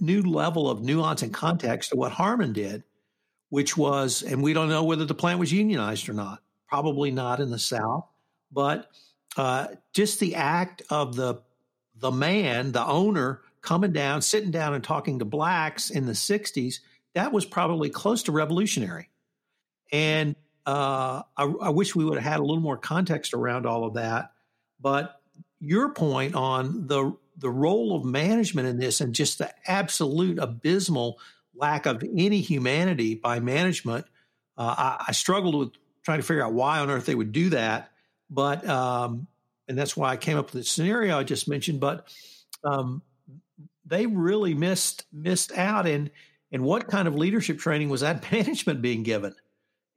new 0.00 0.22
level 0.22 0.68
of 0.70 0.82
nuance 0.82 1.22
and 1.22 1.32
context 1.32 1.90
to 1.90 1.96
what 1.96 2.10
Harman 2.10 2.54
did, 2.54 2.82
which 3.50 3.76
was, 3.76 4.22
and 4.22 4.42
we 4.42 4.54
don't 4.54 4.70
know 4.70 4.84
whether 4.84 5.04
the 5.04 5.14
plant 5.14 5.38
was 5.38 5.52
unionized 5.52 6.08
or 6.08 6.14
not. 6.14 6.40
Probably 6.66 7.10
not 7.10 7.40
in 7.40 7.50
the 7.50 7.58
South, 7.58 8.08
but 8.50 8.90
uh, 9.36 9.68
just 9.92 10.18
the 10.18 10.34
act 10.34 10.82
of 10.90 11.14
the 11.14 11.42
the 11.96 12.10
man, 12.10 12.72
the 12.72 12.84
owner, 12.84 13.42
coming 13.60 13.92
down, 13.92 14.20
sitting 14.20 14.50
down, 14.50 14.74
and 14.74 14.82
talking 14.82 15.20
to 15.20 15.24
blacks 15.24 15.90
in 15.90 16.06
the 16.06 16.12
'60s, 16.12 16.80
that 17.14 17.32
was 17.32 17.44
probably 17.44 17.90
close 17.90 18.24
to 18.24 18.32
revolutionary. 18.32 19.10
And 19.92 20.34
uh, 20.66 21.22
I, 21.36 21.44
I 21.44 21.68
wish 21.68 21.94
we 21.94 22.04
would 22.04 22.18
have 22.18 22.32
had 22.32 22.40
a 22.40 22.42
little 22.42 22.60
more 22.60 22.78
context 22.78 23.34
around 23.34 23.66
all 23.66 23.84
of 23.84 23.94
that. 23.94 24.32
But 24.80 25.20
your 25.60 25.90
point 25.90 26.34
on 26.34 26.88
the 26.88 27.16
the 27.36 27.50
role 27.50 27.96
of 27.96 28.04
management 28.04 28.68
in 28.68 28.78
this 28.78 29.00
and 29.00 29.14
just 29.14 29.38
the 29.38 29.52
absolute 29.66 30.38
abysmal 30.38 31.18
lack 31.54 31.86
of 31.86 32.02
any 32.16 32.40
humanity 32.40 33.14
by 33.14 33.40
management. 33.40 34.06
Uh, 34.56 34.74
I, 34.76 35.04
I, 35.08 35.12
struggled 35.12 35.54
with 35.54 35.70
trying 36.04 36.20
to 36.20 36.26
figure 36.26 36.44
out 36.44 36.52
why 36.52 36.78
on 36.78 36.90
earth 36.90 37.06
they 37.06 37.14
would 37.14 37.32
do 37.32 37.50
that, 37.50 37.90
but 38.30 38.66
um, 38.68 39.26
and 39.68 39.76
that's 39.76 39.96
why 39.96 40.10
I 40.10 40.16
came 40.16 40.38
up 40.38 40.46
with 40.46 40.62
the 40.62 40.64
scenario 40.64 41.18
I 41.18 41.24
just 41.24 41.48
mentioned. 41.48 41.80
But 41.80 42.06
um, 42.62 43.02
they 43.84 44.06
really 44.06 44.54
missed 44.54 45.04
missed 45.12 45.56
out 45.56 45.86
in 45.86 46.10
in 46.52 46.62
what 46.62 46.86
kind 46.86 47.08
of 47.08 47.16
leadership 47.16 47.58
training 47.58 47.88
was 47.88 48.02
that 48.02 48.30
management 48.32 48.80
being 48.80 49.02
given, 49.02 49.34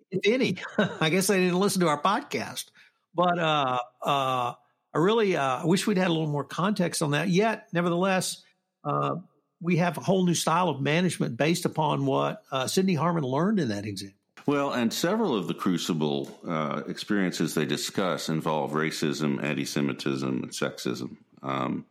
if 0.10 0.22
any? 0.26 0.58
I 1.00 1.10
guess 1.10 1.28
they 1.28 1.40
didn't 1.40 1.60
listen 1.60 1.82
to 1.82 1.88
our 1.88 2.02
podcast, 2.02 2.66
but 3.14 3.38
uh, 3.38 3.80
uh, 4.02 4.54
I 4.94 5.00
really 5.00 5.36
uh, 5.36 5.66
wish 5.66 5.86
we'd 5.86 5.98
had 5.98 6.08
a 6.08 6.14
little 6.14 6.28
more 6.28 6.44
context 6.44 7.02
on 7.02 7.12
that. 7.12 7.30
Yet, 7.30 7.68
nevertheless, 7.74 8.44
uh, 8.84 9.18
we 9.62 9.78
have 9.78 9.98
a 9.98 10.02
whole 10.02 10.26
new 10.26 10.34
style 10.34 10.70
of 10.70 10.82
management 10.82 11.38
based 11.38 11.66
upon 11.66 12.06
what 12.06 12.44
uh, 12.52 12.68
Sidney 12.68 12.96
Harman 12.96 13.24
learned 13.24 13.60
in 13.60 13.70
that 13.70 13.86
example. 13.86 14.18
Well, 14.46 14.72
and 14.72 14.94
several 14.94 15.36
of 15.36 15.48
the 15.48 15.54
crucible 15.54 16.40
uh, 16.48 16.84
experiences 16.88 17.54
they 17.54 17.66
discuss 17.66 18.30
involve 18.30 18.72
racism, 18.72 19.44
anti 19.44 19.66
Semitism, 19.66 20.44
and 20.44 20.52
sexism, 20.52 21.18
um, 21.44 21.86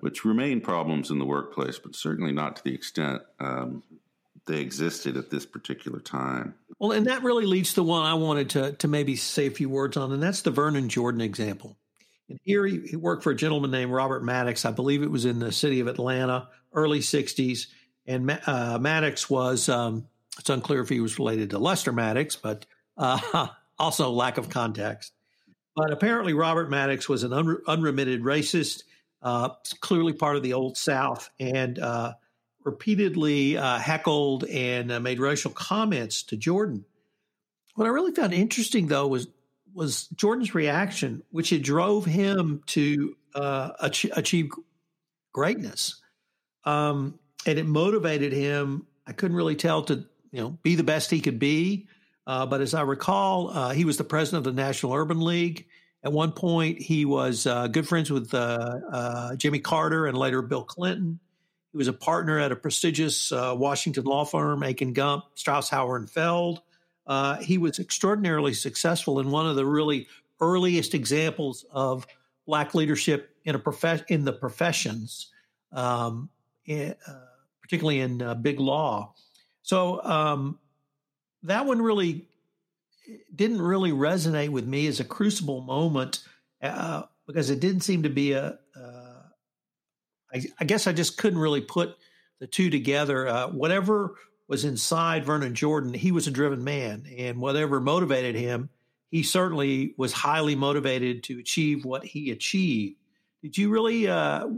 which 0.00 0.24
remain 0.24 0.60
problems 0.60 1.10
in 1.10 1.18
the 1.18 1.24
workplace, 1.24 1.78
but 1.78 1.96
certainly 1.96 2.32
not 2.32 2.56
to 2.56 2.64
the 2.64 2.74
extent 2.74 3.22
um, 3.40 3.82
they 4.46 4.60
existed 4.60 5.16
at 5.16 5.30
this 5.30 5.46
particular 5.46 6.00
time. 6.00 6.54
Well, 6.78 6.92
and 6.92 7.06
that 7.06 7.22
really 7.22 7.46
leads 7.46 7.74
to 7.74 7.82
one 7.82 8.04
I 8.04 8.14
wanted 8.14 8.50
to, 8.50 8.72
to 8.72 8.88
maybe 8.88 9.16
say 9.16 9.46
a 9.46 9.50
few 9.50 9.70
words 9.70 9.96
on, 9.96 10.12
and 10.12 10.22
that's 10.22 10.42
the 10.42 10.50
Vernon 10.50 10.90
Jordan 10.90 11.22
example. 11.22 11.78
And 12.28 12.38
here 12.42 12.66
he, 12.66 12.80
he, 12.80 12.96
worked 12.96 13.22
for 13.22 13.30
a 13.30 13.36
gentleman 13.36 13.70
named 13.70 13.92
Robert 13.92 14.24
Maddox. 14.24 14.64
I 14.64 14.72
believe 14.72 15.02
it 15.02 15.10
was 15.10 15.24
in 15.24 15.38
the 15.38 15.52
city 15.52 15.80
of 15.80 15.86
Atlanta, 15.86 16.48
early 16.72 17.00
60s. 17.00 17.66
And 18.06 18.38
uh, 18.46 18.78
Maddox 18.80 19.30
was, 19.30 19.68
um, 19.68 20.08
it's 20.38 20.50
unclear 20.50 20.80
if 20.80 20.88
he 20.88 21.00
was 21.00 21.18
related 21.18 21.50
to 21.50 21.58
Lester 21.58 21.92
Maddox, 21.92 22.36
but 22.36 22.66
uh, 22.96 23.48
also 23.78 24.10
lack 24.10 24.38
of 24.38 24.48
context. 24.48 25.12
But 25.76 25.92
apparently, 25.92 26.32
Robert 26.32 26.70
Maddox 26.70 27.08
was 27.08 27.22
an 27.22 27.32
un- 27.32 27.58
unremitted 27.66 28.22
racist, 28.22 28.84
uh, 29.22 29.50
clearly 29.80 30.14
part 30.14 30.36
of 30.36 30.42
the 30.42 30.54
Old 30.54 30.76
South, 30.76 31.30
and 31.38 31.78
uh, 31.78 32.14
repeatedly 32.64 33.56
uh, 33.56 33.78
heckled 33.78 34.44
and 34.44 34.90
uh, 34.90 35.00
made 35.00 35.20
racial 35.20 35.50
comments 35.50 36.22
to 36.24 36.36
Jordan. 36.36 36.84
What 37.74 37.86
I 37.86 37.90
really 37.90 38.12
found 38.12 38.32
interesting, 38.32 38.86
though, 38.86 39.06
was 39.06 39.28
was 39.76 40.08
Jordan's 40.08 40.54
reaction, 40.54 41.22
which 41.30 41.52
it 41.52 41.62
drove 41.62 42.06
him 42.06 42.62
to 42.68 43.14
uh, 43.34 43.72
achieve, 43.78 44.12
achieve, 44.16 44.50
greatness, 45.32 46.00
um, 46.64 47.18
and 47.46 47.58
it 47.58 47.66
motivated 47.66 48.32
him. 48.32 48.86
I 49.06 49.12
couldn't 49.12 49.36
really 49.36 49.54
tell 49.54 49.82
to 49.84 50.06
you 50.32 50.40
know 50.40 50.58
be 50.62 50.74
the 50.74 50.82
best 50.82 51.10
he 51.10 51.20
could 51.20 51.38
be, 51.38 51.88
uh, 52.26 52.46
but 52.46 52.60
as 52.60 52.74
I 52.74 52.82
recall, 52.82 53.50
uh, 53.50 53.70
he 53.70 53.84
was 53.84 53.98
the 53.98 54.04
president 54.04 54.46
of 54.46 54.56
the 54.56 54.62
National 54.62 54.94
Urban 54.94 55.20
League, 55.20 55.66
At 56.02 56.12
one 56.12 56.32
point, 56.32 56.80
he 56.80 57.04
was 57.04 57.46
uh, 57.46 57.66
good 57.66 57.88
friends 57.88 58.10
with 58.10 58.32
uh, 58.32 58.78
uh, 58.92 59.36
Jimmy 59.36 59.58
Carter 59.58 60.06
and 60.06 60.16
later 60.16 60.40
Bill 60.40 60.62
Clinton. 60.62 61.18
He 61.72 61.78
was 61.78 61.88
a 61.88 61.92
partner 61.92 62.38
at 62.38 62.52
a 62.52 62.56
prestigious 62.56 63.32
Washington 63.32 64.04
law 64.04 64.24
firm, 64.24 64.62
Akin 64.62 64.92
Gump, 64.92 65.24
Strauss-Hauer 65.34 65.96
and 65.96 66.08
Feld. 66.08 66.62
Uh, 67.06 67.36
he 67.36 67.58
was 67.58 67.78
extraordinarily 67.78 68.52
successful 68.52 69.20
in 69.20 69.30
one 69.30 69.46
of 69.46 69.56
the 69.56 69.64
really 69.64 70.08
earliest 70.40 70.94
examples 70.94 71.64
of 71.70 72.06
black 72.46 72.74
leadership 72.74 73.30
in 73.44 73.54
a 73.54 73.58
prof- 73.58 74.04
in 74.08 74.24
the 74.24 74.32
professions, 74.32 75.30
um, 75.72 76.28
in, 76.64 76.94
uh, 77.06 77.12
particularly 77.62 78.00
in 78.00 78.22
big 78.42 78.60
law. 78.60 79.14
So 79.62 80.02
um, 80.04 80.58
that 81.42 81.66
one 81.66 81.80
really 81.82 82.28
didn't 83.34 83.60
really 83.60 83.92
resonate 83.92 84.50
with 84.50 84.66
me 84.66 84.86
as 84.86 85.00
a 85.00 85.04
crucible 85.04 85.60
moment 85.60 86.24
uh, 86.62 87.02
because 87.26 87.50
it 87.50 87.60
didn't 87.60 87.82
seem 87.82 88.02
to 88.02 88.08
be 88.10 88.32
a. 88.32 88.58
Uh, 88.76 89.22
I, 90.32 90.42
I 90.58 90.64
guess 90.64 90.86
I 90.86 90.92
just 90.92 91.16
couldn't 91.16 91.38
really 91.38 91.60
put 91.60 91.96
the 92.40 92.46
two 92.46 92.70
together. 92.70 93.28
Uh, 93.28 93.48
whatever 93.48 94.14
was 94.48 94.64
inside 94.64 95.24
Vernon 95.24 95.54
Jordan, 95.54 95.94
he 95.94 96.12
was 96.12 96.26
a 96.26 96.30
driven 96.30 96.62
man, 96.62 97.06
and 97.16 97.38
whatever 97.38 97.80
motivated 97.80 98.34
him, 98.36 98.70
he 99.10 99.22
certainly 99.22 99.94
was 99.96 100.12
highly 100.12 100.54
motivated 100.54 101.24
to 101.24 101.38
achieve 101.38 101.84
what 101.84 102.04
he 102.04 102.30
achieved. 102.30 102.96
Did 103.42 103.58
you 103.58 103.70
really? 103.70 104.08
Uh, 104.08 104.48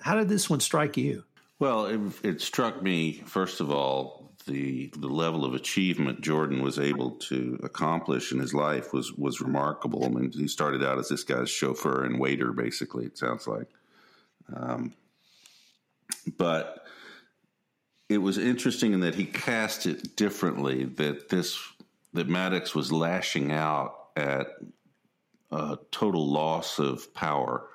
how 0.00 0.16
did 0.16 0.28
this 0.28 0.50
one 0.50 0.60
strike 0.60 0.96
you? 0.96 1.24
Well, 1.58 1.86
it, 1.86 2.00
it 2.22 2.40
struck 2.40 2.82
me 2.82 3.22
first 3.26 3.60
of 3.60 3.70
all 3.70 4.24
the 4.46 4.90
the 4.98 5.08
level 5.08 5.44
of 5.44 5.54
achievement 5.54 6.20
Jordan 6.20 6.62
was 6.62 6.78
able 6.78 7.12
to 7.12 7.58
accomplish 7.62 8.32
in 8.32 8.38
his 8.38 8.52
life 8.52 8.92
was 8.92 9.12
was 9.12 9.40
remarkable. 9.40 10.04
I 10.04 10.08
mean, 10.08 10.32
he 10.32 10.48
started 10.48 10.84
out 10.84 10.98
as 10.98 11.08
this 11.08 11.24
guy's 11.24 11.50
chauffeur 11.50 12.04
and 12.04 12.20
waiter, 12.20 12.52
basically. 12.52 13.06
It 13.06 13.16
sounds 13.16 13.46
like, 13.46 13.68
um, 14.54 14.92
but 16.36 16.83
it 18.08 18.18
was 18.18 18.38
interesting 18.38 18.92
in 18.92 19.00
that 19.00 19.14
he 19.14 19.24
cast 19.24 19.86
it 19.86 20.16
differently. 20.16 20.84
That 20.84 21.28
this 21.28 21.58
that 22.12 22.28
Maddox 22.28 22.74
was 22.74 22.92
lashing 22.92 23.50
out 23.50 24.08
at 24.16 24.48
a 25.50 25.78
total 25.90 26.26
loss 26.26 26.78
of 26.78 27.12
power. 27.14 27.68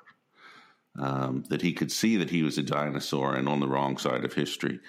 Um, 0.98 1.44
that 1.50 1.62
he 1.62 1.72
could 1.72 1.92
see 1.92 2.18
that 2.18 2.30
he 2.30 2.44
was 2.44 2.58
a 2.58 2.64
dinosaur 2.64 3.36
and 3.36 3.48
on 3.48 3.62
the 3.62 3.68
wrong 3.68 3.98
side 3.98 4.26
of 4.26 4.34
history. 4.34 4.80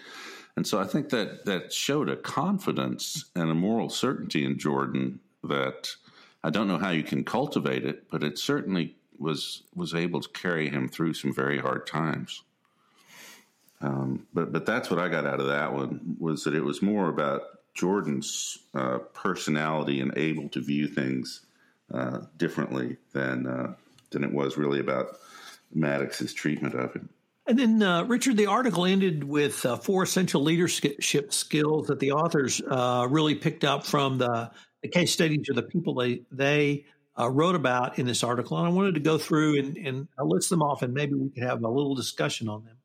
And 0.57 0.67
so 0.67 0.81
I 0.81 0.85
think 0.85 1.11
that 1.11 1.45
that 1.45 1.73
showed 1.73 2.09
a 2.09 2.17
confidence 2.17 3.27
and 3.37 3.51
a 3.51 3.55
moral 3.55 3.89
certainty 3.91 4.45
in 4.45 4.59
Jordan 4.59 5.21
that 5.45 5.95
I 6.43 6.51
don't 6.51 6.69
know 6.69 6.79
how 6.79 6.91
you 6.91 7.03
can 7.03 7.23
cultivate 7.23 7.85
it, 7.85 8.11
but 8.11 8.25
it 8.25 8.39
certainly 8.39 8.97
was 9.19 9.63
was 9.75 9.95
able 9.95 10.21
to 10.21 10.29
carry 10.31 10.69
him 10.69 10.89
through 10.89 11.15
some 11.15 11.33
very 11.33 11.59
hard 11.59 11.87
times. 11.87 12.43
Um, 13.81 14.27
but 14.35 14.53
but 14.53 14.67
that's 14.67 14.91
what 14.91 14.99
I 14.99 15.09
got 15.09 15.27
out 15.27 15.41
of 15.41 15.47
that 15.47 15.73
one 15.73 16.17
was 16.19 16.45
that 16.45 16.55
it 16.55 16.65
was 16.65 16.83
more 16.83 17.09
about 17.09 17.43
Jordan's 17.75 18.59
uh, 18.75 18.99
personality 19.15 20.01
and 20.01 20.17
able 20.17 20.49
to 20.51 20.61
view 20.61 20.87
things 20.87 21.47
uh, 21.93 22.21
differently 22.37 22.99
than 23.13 23.47
uh, 23.47 23.75
than 24.11 24.25
it 24.25 24.33
was 24.33 24.57
really 24.57 24.81
about 24.81 25.19
Maddox's 25.75 26.35
treatment 26.35 26.75
of 26.75 26.93
him. 26.93 27.09
And 27.47 27.59
then, 27.59 27.83
uh, 27.83 28.05
Richard, 28.05 28.37
the 28.37 28.47
article 28.47 28.85
ended 28.85 29.25
with 29.25 29.65
uh, 29.65 29.77
four 29.77 30.03
essential 30.05 30.43
leadership 30.43 31.33
skills 31.33 31.89
that 31.89 31.99
the 31.99 32.13
authors 32.13 32.61
uh, 32.61 33.07
really 33.11 33.35
picked 33.35 33.65
up 33.65 33.85
from 33.85 34.19
the, 34.19 34.51
the, 34.83 34.89
case 34.89 35.13
studies 35.13 35.49
of 35.49 35.57
the 35.57 35.63
people 35.63 35.95
they 35.95 36.23
they 36.31 36.85
uh, 37.19 37.29
wrote 37.29 37.55
about 37.55 37.99
in 37.99 38.07
this 38.07 38.23
article. 38.23 38.59
And 38.59 38.67
I 38.67 38.71
wanted 38.71 38.95
to 38.95 39.01
go 39.01 39.19
through 39.19 39.59
and, 39.59 39.77
and 39.79 40.09
list 40.23 40.51
them 40.51 40.63
off, 40.63 40.83
and 40.83 40.95
maybe 40.95 41.15
we 41.15 41.31
could 41.31 41.43
have 41.43 41.65
a 41.65 41.69
little 41.69 41.95
discussion 41.95 42.49
on 42.49 42.65
them. 42.65 42.77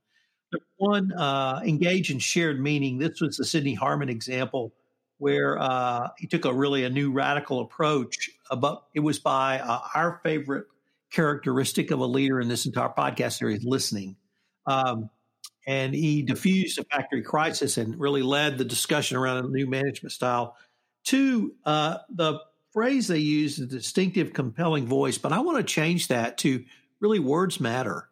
One, 0.85 1.11
uh, 1.13 1.61
engage 1.65 2.11
in 2.11 2.19
shared 2.19 2.59
meaning. 2.59 2.97
This 2.97 3.21
was 3.21 3.37
the 3.37 3.45
Sidney 3.45 3.73
Harman 3.73 4.09
example 4.09 4.73
where 5.17 5.57
uh, 5.59 6.09
he 6.17 6.27
took 6.27 6.45
a 6.45 6.53
really 6.53 6.83
a 6.83 6.89
new 6.89 7.11
radical 7.11 7.61
approach. 7.61 8.29
But 8.49 8.83
it 8.93 8.99
was 8.99 9.19
by 9.19 9.59
our 9.59 10.19
favorite 10.23 10.65
characteristic 11.11 11.91
of 11.91 11.99
a 11.99 12.05
leader 12.05 12.41
in 12.41 12.47
this 12.49 12.65
entire 12.65 12.89
podcast 12.89 13.37
series, 13.37 13.63
listening 13.63 14.17
um, 14.65 15.09
and 15.67 15.93
he 15.93 16.21
diffused 16.21 16.79
a 16.79 16.83
factory 16.83 17.23
crisis 17.23 17.77
and 17.77 17.99
really 17.99 18.21
led 18.21 18.57
the 18.57 18.65
discussion 18.65 19.17
around 19.17 19.45
a 19.45 19.47
new 19.47 19.67
management 19.67 20.11
style. 20.11 20.55
Two, 21.03 21.55
uh, 21.65 21.97
the 22.09 22.39
phrase 22.71 23.07
they 23.07 23.19
use 23.19 23.57
is 23.59 23.67
distinctive, 23.67 24.33
compelling 24.33 24.85
voice, 24.85 25.17
but 25.17 25.31
I 25.31 25.39
want 25.39 25.57
to 25.57 25.63
change 25.63 26.09
that 26.09 26.37
to 26.39 26.63
really 26.99 27.19
words 27.19 27.59
matter. 27.59 28.09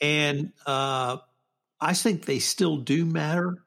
And 0.00 0.52
uh, 0.66 1.18
I 1.82 1.94
think 1.94 2.24
they 2.24 2.38
still 2.38 2.76
do 2.76 3.04
matter. 3.04 3.62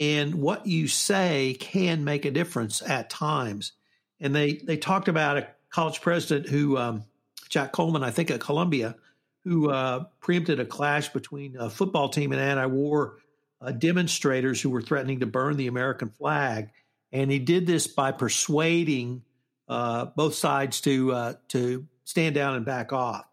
And 0.00 0.34
what 0.36 0.66
you 0.66 0.88
say 0.88 1.56
can 1.58 2.04
make 2.04 2.24
a 2.24 2.30
difference 2.30 2.82
at 2.82 3.10
times. 3.10 3.72
And 4.18 4.34
they, 4.34 4.54
they 4.54 4.76
talked 4.76 5.08
about 5.08 5.38
a 5.38 5.48
college 5.70 6.00
president 6.00 6.48
who, 6.48 6.76
um, 6.76 7.04
Jack 7.48 7.72
Coleman, 7.72 8.02
I 8.02 8.10
think 8.10 8.30
at 8.30 8.40
Columbia, 8.40 8.96
who 9.44 9.70
uh, 9.70 10.04
preempted 10.20 10.60
a 10.60 10.64
clash 10.64 11.10
between 11.10 11.56
a 11.56 11.70
football 11.70 12.08
team 12.08 12.32
and 12.32 12.40
anti-war 12.40 13.18
uh, 13.60 13.72
demonstrators 13.72 14.60
who 14.60 14.70
were 14.70 14.82
threatening 14.82 15.20
to 15.20 15.26
burn 15.26 15.56
the 15.56 15.66
American 15.66 16.10
flag, 16.10 16.70
and 17.12 17.30
he 17.30 17.38
did 17.38 17.66
this 17.66 17.86
by 17.86 18.12
persuading 18.12 19.22
uh, 19.68 20.06
both 20.16 20.34
sides 20.34 20.80
to 20.82 21.12
uh, 21.12 21.34
to 21.48 21.86
stand 22.04 22.34
down 22.34 22.56
and 22.56 22.64
back 22.64 22.92
off. 22.92 23.29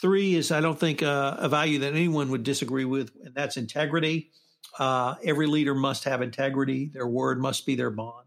Three 0.00 0.34
is 0.34 0.50
I 0.50 0.60
don't 0.60 0.78
think 0.78 1.02
uh, 1.02 1.36
a 1.38 1.48
value 1.48 1.80
that 1.80 1.94
anyone 1.94 2.30
would 2.30 2.42
disagree 2.42 2.84
with, 2.84 3.12
and 3.24 3.34
that's 3.34 3.56
integrity. 3.56 4.30
Uh, 4.78 5.14
every 5.24 5.46
leader 5.46 5.74
must 5.74 6.04
have 6.04 6.22
integrity; 6.22 6.90
their 6.92 7.06
word 7.06 7.40
must 7.40 7.64
be 7.66 7.74
their 7.74 7.90
bond. 7.90 8.26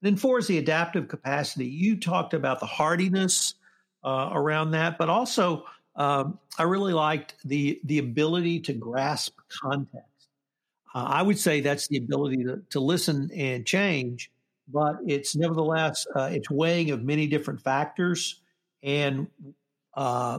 And 0.00 0.12
then 0.12 0.16
four 0.16 0.38
is 0.38 0.46
the 0.46 0.58
adaptive 0.58 1.08
capacity. 1.08 1.66
You 1.66 1.98
talked 1.98 2.34
about 2.34 2.60
the 2.60 2.66
hardiness 2.66 3.54
around 4.04 4.70
that, 4.70 4.96
but 4.96 5.08
also 5.08 5.64
um, 5.98 6.38
I 6.56 6.62
really 6.62 6.92
liked 6.92 7.34
the 7.44 7.80
the 7.84 7.98
ability 7.98 8.60
to 8.60 8.72
grasp 8.72 9.36
context. 9.48 10.28
Uh, 10.94 11.04
I 11.08 11.22
would 11.22 11.38
say 11.38 11.60
that's 11.60 11.88
the 11.88 11.98
ability 11.98 12.44
to, 12.44 12.62
to 12.70 12.80
listen 12.80 13.30
and 13.34 13.66
change, 13.66 14.30
but 14.68 14.98
it's 15.06 15.34
nevertheless 15.36 16.06
uh, 16.14 16.30
it's 16.32 16.48
weighing 16.48 16.92
of 16.92 17.02
many 17.02 17.26
different 17.26 17.60
factors. 17.60 18.40
And 18.82 19.26
uh, 19.94 20.38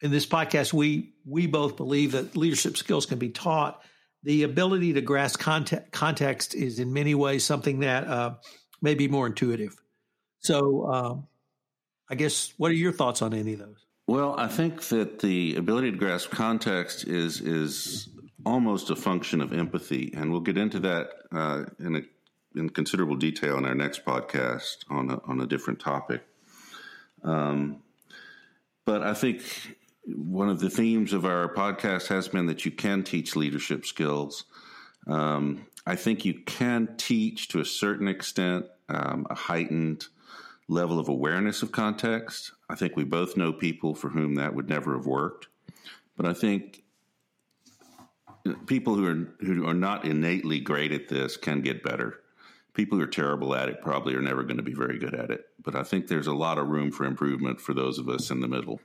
in 0.00 0.10
this 0.10 0.26
podcast, 0.26 0.72
we 0.72 1.12
we 1.24 1.46
both 1.46 1.76
believe 1.76 2.12
that 2.12 2.36
leadership 2.36 2.76
skills 2.76 3.06
can 3.06 3.18
be 3.18 3.30
taught. 3.30 3.82
The 4.22 4.42
ability 4.42 4.94
to 4.94 5.00
grasp 5.00 5.40
context, 5.40 5.92
context 5.92 6.54
is 6.54 6.78
in 6.78 6.92
many 6.92 7.14
ways 7.14 7.44
something 7.44 7.80
that 7.80 8.06
uh, 8.06 8.34
may 8.82 8.94
be 8.94 9.08
more 9.08 9.26
intuitive. 9.26 9.74
So, 10.40 10.86
um, 10.86 11.26
I 12.08 12.14
guess, 12.14 12.52
what 12.56 12.70
are 12.70 12.74
your 12.74 12.92
thoughts 12.92 13.22
on 13.22 13.32
any 13.32 13.54
of 13.54 13.60
those? 13.60 13.86
Well, 14.06 14.34
I 14.38 14.48
think 14.48 14.82
that 14.88 15.20
the 15.20 15.56
ability 15.56 15.92
to 15.92 15.96
grasp 15.96 16.30
context 16.30 17.06
is 17.06 17.40
is 17.40 18.08
almost 18.44 18.90
a 18.90 18.96
function 18.96 19.40
of 19.40 19.52
empathy, 19.52 20.12
and 20.16 20.30
we'll 20.30 20.40
get 20.40 20.58
into 20.58 20.80
that 20.80 21.10
uh, 21.32 21.64
in 21.78 21.96
a, 21.96 22.58
in 22.58 22.70
considerable 22.70 23.16
detail 23.16 23.58
in 23.58 23.64
our 23.64 23.74
next 23.74 24.04
podcast 24.04 24.78
on 24.88 25.10
a, 25.10 25.20
on 25.24 25.40
a 25.40 25.46
different 25.46 25.78
topic. 25.78 26.22
Um, 27.22 27.82
but 28.86 29.02
I 29.02 29.14
think 29.14 29.76
one 30.16 30.48
of 30.48 30.60
the 30.60 30.70
themes 30.70 31.12
of 31.12 31.24
our 31.24 31.52
podcast 31.52 32.08
has 32.08 32.28
been 32.28 32.46
that 32.46 32.64
you 32.64 32.70
can 32.70 33.02
teach 33.02 33.36
leadership 33.36 33.84
skills. 33.86 34.44
Um, 35.06 35.66
I 35.86 35.96
think 35.96 36.24
you 36.24 36.34
can 36.34 36.96
teach 36.96 37.48
to 37.48 37.60
a 37.60 37.64
certain 37.64 38.08
extent 38.08 38.66
um, 38.88 39.26
a 39.30 39.34
heightened 39.34 40.06
level 40.68 40.98
of 40.98 41.08
awareness 41.08 41.62
of 41.62 41.72
context. 41.72 42.52
I 42.68 42.76
think 42.76 42.96
we 42.96 43.04
both 43.04 43.36
know 43.36 43.52
people 43.52 43.94
for 43.94 44.08
whom 44.08 44.36
that 44.36 44.54
would 44.54 44.68
never 44.68 44.94
have 44.94 45.06
worked. 45.06 45.48
But 46.16 46.26
I 46.26 46.32
think 46.32 46.82
people 48.66 48.94
who 48.94 49.06
are 49.06 49.44
who 49.44 49.66
are 49.66 49.74
not 49.74 50.04
innately 50.04 50.60
great 50.60 50.92
at 50.92 51.08
this 51.08 51.36
can 51.36 51.60
get 51.60 51.82
better. 51.82 52.20
People 52.74 52.98
who 52.98 53.04
are 53.04 53.08
terrible 53.08 53.54
at 53.54 53.68
it 53.68 53.82
probably 53.82 54.14
are 54.14 54.22
never 54.22 54.42
going 54.44 54.56
to 54.56 54.62
be 54.62 54.74
very 54.74 54.98
good 54.98 55.14
at 55.14 55.30
it. 55.30 55.46
But 55.62 55.74
I 55.74 55.82
think 55.82 56.06
there's 56.06 56.28
a 56.28 56.34
lot 56.34 56.58
of 56.58 56.68
room 56.68 56.92
for 56.92 57.04
improvement 57.04 57.60
for 57.60 57.74
those 57.74 57.98
of 57.98 58.08
us 58.08 58.30
in 58.30 58.40
the 58.40 58.48
middle, 58.48 58.80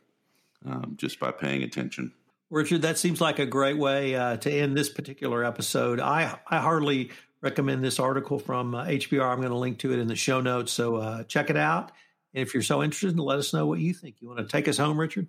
um, 0.66 0.96
just 0.98 1.20
by 1.20 1.32
paying 1.32 1.64
attention. 1.64 2.14
Richard, 2.50 2.84
that 2.84 2.98
seems 2.98 3.20
like 3.20 3.40
a 3.40 3.46
great 3.46 3.78
way 3.78 4.16
uh, 4.16 4.38
to 4.38 4.52
end 4.52 4.78
this 4.78 4.90
particular 4.90 5.44
episode. 5.44 6.00
I 6.00 6.38
I 6.48 6.60
hardly 6.60 7.12
recommend 7.42 7.84
this 7.84 8.00
article 8.00 8.40
from 8.40 8.76
uh, 8.76 8.86
HBR. 8.86 9.24
I'm 9.24 9.38
going 9.38 9.50
to 9.50 9.58
link 9.58 9.80
to 9.80 9.94
it 9.94 10.00
in 10.00 10.08
the 10.08 10.16
show 10.16 10.42
notes. 10.42 10.72
So 10.72 10.96
uh, 10.96 11.24
check 11.24 11.50
it 11.50 11.58
out. 11.58 11.92
And 12.34 12.42
if 12.42 12.54
you're 12.54 12.64
so 12.64 12.84
interested, 12.84 13.20
let 13.20 13.40
us 13.40 13.54
know 13.54 13.66
what 13.66 13.80
you 13.80 13.94
think. 13.94 14.16
You 14.20 14.28
want 14.28 14.40
to 14.40 14.48
take 14.48 14.68
us 14.68 14.78
home, 14.78 15.00
Richard? 15.00 15.28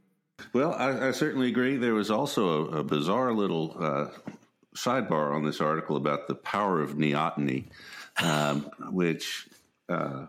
Well, 0.53 0.73
I, 0.73 1.09
I 1.09 1.11
certainly 1.13 1.49
agree. 1.49 1.77
There 1.77 1.95
was 1.95 2.11
also 2.11 2.69
a, 2.69 2.79
a 2.79 2.85
bizarre 2.85 3.33
little 3.33 3.77
uh, 3.79 4.07
sidebar 4.75 5.35
on 5.35 5.45
this 5.45 5.61
article 5.61 5.97
about 5.97 6.29
the 6.29 6.35
power 6.35 6.81
of 6.81 6.95
neoteny, 6.95 7.65
um, 8.23 8.71
which 8.91 9.49
uh, 9.89 10.27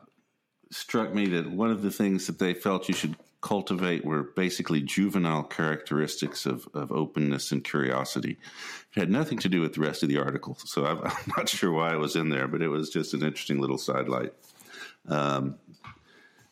struck 0.71 1.13
me 1.13 1.27
that 1.27 1.49
one 1.49 1.71
of 1.71 1.81
the 1.81 1.91
things 1.91 2.27
that 2.27 2.39
they 2.39 2.53
felt 2.53 2.87
you 2.87 2.95
should 2.95 3.15
cultivate 3.41 4.03
were 4.03 4.23
basically 4.23 4.81
juvenile 4.81 5.43
characteristics 5.43 6.45
of, 6.45 6.67
of 6.73 6.91
openness 6.91 7.51
and 7.51 7.63
curiosity. 7.63 8.37
It 8.95 8.99
had 8.99 9.09
nothing 9.09 9.37
to 9.39 9.49
do 9.49 9.61
with 9.61 9.73
the 9.73 9.81
rest 9.81 10.03
of 10.03 10.09
the 10.09 10.17
article, 10.17 10.57
so 10.65 10.85
I'm, 10.87 11.11
not 11.35 11.49
sure 11.49 11.71
why 11.71 11.93
it 11.93 11.99
was 11.99 12.15
in 12.15 12.29
there, 12.29 12.47
but 12.47 12.61
it 12.61 12.69
was 12.69 12.89
just 12.89 13.13
an 13.13 13.23
interesting 13.23 13.59
little 13.59 13.77
sidelight. 13.77 14.33
Um, 15.07 15.55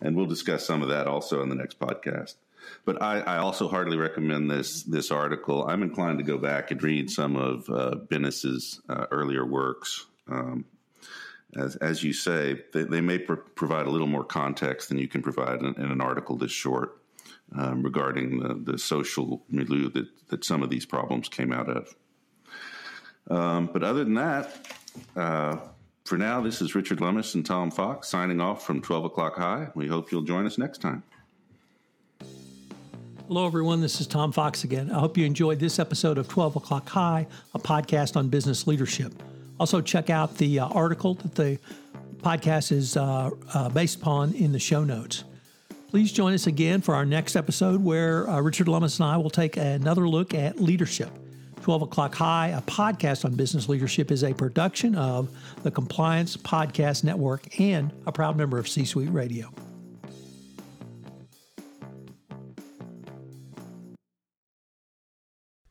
and 0.01 0.15
we'll 0.15 0.25
discuss 0.27 0.65
some 0.65 0.81
of 0.81 0.89
that 0.89 1.07
also 1.07 1.41
in 1.41 1.49
the 1.49 1.55
next 1.55 1.79
podcast. 1.79 2.35
But 2.83 3.01
I, 3.01 3.19
I, 3.19 3.37
also 3.37 3.67
hardly 3.67 3.95
recommend 3.95 4.49
this 4.49 4.81
this 4.83 5.11
article. 5.11 5.67
I'm 5.67 5.83
inclined 5.83 6.17
to 6.17 6.23
go 6.23 6.39
back 6.39 6.71
and 6.71 6.81
read 6.81 7.11
some 7.11 7.35
of 7.35 7.69
uh, 7.69 7.95
Bennis's 8.09 8.81
uh, 8.89 9.05
earlier 9.11 9.45
works. 9.45 10.07
Um, 10.27 10.65
as, 11.55 11.75
as 11.77 12.03
you 12.03 12.13
say, 12.13 12.61
they, 12.73 12.83
they 12.83 13.01
may 13.01 13.17
pr- 13.17 13.33
provide 13.33 13.87
a 13.87 13.89
little 13.89 14.07
more 14.07 14.23
context 14.23 14.89
than 14.89 14.97
you 14.97 15.07
can 15.07 15.21
provide 15.21 15.61
in, 15.61 15.73
in 15.75 15.91
an 15.91 16.01
article 16.01 16.35
this 16.37 16.51
short 16.51 17.01
um, 17.57 17.83
regarding 17.83 18.39
the, 18.39 18.71
the 18.71 18.77
social 18.77 19.43
milieu 19.49 19.89
that, 19.89 20.07
that 20.29 20.43
some 20.43 20.63
of 20.63 20.69
these 20.69 20.85
problems 20.85 21.29
came 21.29 21.53
out 21.53 21.69
of. 21.69 21.95
Um, 23.29 23.69
but 23.71 23.83
other 23.83 24.03
than 24.03 24.15
that, 24.15 24.67
uh, 25.15 25.57
for 26.03 26.17
now, 26.17 26.41
this 26.41 26.61
is 26.61 26.75
Richard 26.75 27.01
Lummis 27.01 27.33
and 27.33 27.45
Tom 27.45 27.71
Fox 27.71 28.07
signing 28.07 28.39
off 28.39 28.65
from 28.65 28.81
12 28.81 29.05
o'clock 29.05 29.35
high. 29.35 29.69
We 29.73 29.87
hope 29.87 30.11
you'll 30.11 30.21
join 30.21 30.45
us 30.45 30.57
next 30.57 30.79
time. 30.79 31.03
Hello, 33.27 33.47
everyone. 33.47 33.81
This 33.81 33.99
is 33.99 34.05
Tom 34.05 34.31
Fox 34.31 34.63
again. 34.63 34.91
I 34.91 34.99
hope 34.99 35.17
you 35.17 35.25
enjoyed 35.25 35.59
this 35.59 35.79
episode 35.79 36.19
of 36.19 36.27
12 36.27 36.57
O'Clock 36.57 36.87
High, 36.87 37.25
a 37.55 37.59
podcast 37.59 38.15
on 38.15 38.29
business 38.29 38.67
leadership. 38.67 39.13
Also, 39.59 39.81
check 39.81 40.09
out 40.09 40.37
the 40.37 40.59
uh, 40.59 40.67
article 40.67 41.13
that 41.15 41.35
the 41.35 41.59
podcast 42.17 42.71
is 42.71 42.97
uh, 42.97 43.29
uh, 43.53 43.69
based 43.69 43.97
upon 43.97 44.33
in 44.33 44.51
the 44.51 44.59
show 44.59 44.83
notes. 44.83 45.23
Please 45.89 46.11
join 46.11 46.33
us 46.33 46.47
again 46.47 46.81
for 46.81 46.93
our 46.95 47.05
next 47.05 47.35
episode 47.35 47.81
where 47.83 48.29
uh, 48.29 48.41
Richard 48.41 48.67
Lummis 48.67 48.99
and 48.99 49.07
I 49.07 49.17
will 49.17 49.29
take 49.29 49.55
another 49.55 50.07
look 50.07 50.33
at 50.33 50.59
leadership. 50.59 51.09
12 51.61 51.83
O'Clock 51.83 52.13
High, 52.13 52.49
a 52.49 52.61
podcast 52.61 53.25
on 53.25 53.33
business 53.35 53.69
leadership, 53.69 54.11
is 54.11 54.23
a 54.23 54.33
production 54.33 54.93
of 54.95 55.29
the 55.63 55.71
Compliance 55.71 56.37
Podcast 56.37 57.03
Network 57.03 57.59
and 57.59 57.91
a 58.05 58.11
proud 58.11 58.37
member 58.37 58.59
of 58.59 58.67
C 58.67 58.85
Suite 58.85 59.11
Radio. 59.11 59.51